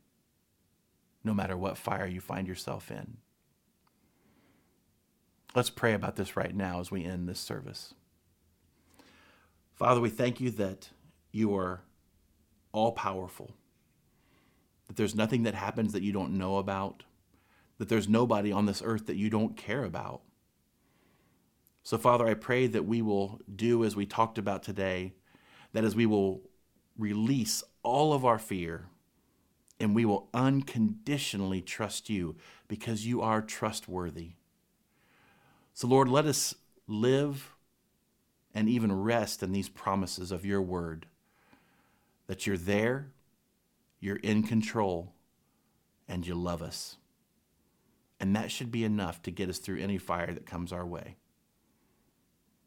no 1.25 1.33
matter 1.35 1.57
what 1.57 1.79
fire 1.79 2.07
you 2.07 2.21
find 2.21 2.49
yourself 2.49 2.91
in. 2.91 3.19
Let's 5.55 5.71
pray 5.71 5.93
about 5.93 6.17
this 6.17 6.37
right 6.37 6.55
now 6.55 6.81
as 6.81 6.91
we 6.91 7.05
end 7.05 7.29
this 7.29 7.41
service. 7.41 7.95
Father, 9.75 10.01
we 10.01 10.11
thank 10.11 10.41
you 10.41 10.51
that 10.53 10.91
you 11.31 11.55
are 11.57 11.83
all 12.73 12.93
powerful, 12.93 13.55
that 14.87 14.97
there's 14.97 15.15
nothing 15.15 15.43
that 15.43 15.55
happens 15.55 15.93
that 15.93 16.03
you 16.03 16.13
don't 16.13 16.39
know 16.39 16.57
about, 16.57 17.05
that 17.79 17.89
there's 17.89 18.09
nobody 18.09 18.53
on 18.53 18.67
this 18.67 18.83
earth 18.85 19.07
that 19.07 19.17
you 19.17 19.31
don't 19.31 19.57
care 19.57 19.85
about. 19.85 20.23
So, 21.83 21.99
Father, 21.99 22.27
I 22.27 22.35
pray 22.35 22.67
that 22.69 22.85
we 22.85 23.03
will 23.03 23.41
do 23.55 23.85
as 23.85 23.97
we 23.97 24.07
talked 24.07 24.39
about 24.39 24.63
today, 24.63 25.15
that 25.73 25.85
as 25.85 25.97
we 25.97 26.07
will 26.07 26.43
release 26.97 27.65
all 27.83 28.13
of 28.13 28.25
our 28.25 28.39
fear 28.39 28.87
and 29.81 29.95
we 29.95 30.05
will 30.05 30.29
unconditionally 30.33 31.61
trust 31.61 32.09
you 32.09 32.37
because 32.69 33.05
you 33.05 33.21
are 33.21 33.43
trustworthy. 33.43 34.33
So, 35.75 35.89
Lord, 35.89 36.09
let 36.09 36.27
us 36.27 36.55
live 36.87 37.53
and 38.55 38.69
even 38.69 38.93
rest 38.93 39.43
in 39.43 39.51
these 39.51 39.69
promises 39.69 40.31
of 40.31 40.45
your 40.45 40.63
word 40.63 41.07
that 42.27 42.47
you're 42.47 42.57
there, 42.57 43.09
you're 43.99 44.17
in 44.17 44.43
control, 44.43 45.13
and 46.07 46.27
you 46.27 46.35
love 46.35 46.63
us. 46.63 46.97
And 48.23 48.37
that 48.37 48.53
should 48.53 48.71
be 48.71 48.85
enough 48.85 49.21
to 49.23 49.33
get 49.33 49.49
us 49.49 49.59
through 49.59 49.81
any 49.81 49.99
fire 49.99 50.33
that 50.33 50.47
comes 50.47 50.73
our 50.73 50.87
way. 50.87 51.17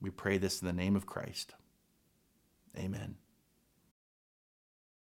We 0.01 0.09
pray 0.09 0.37
this 0.37 0.61
in 0.61 0.67
the 0.67 0.73
name 0.73 0.97
of 0.97 1.05
Christ. 1.05 1.55
Amen. 2.77 3.15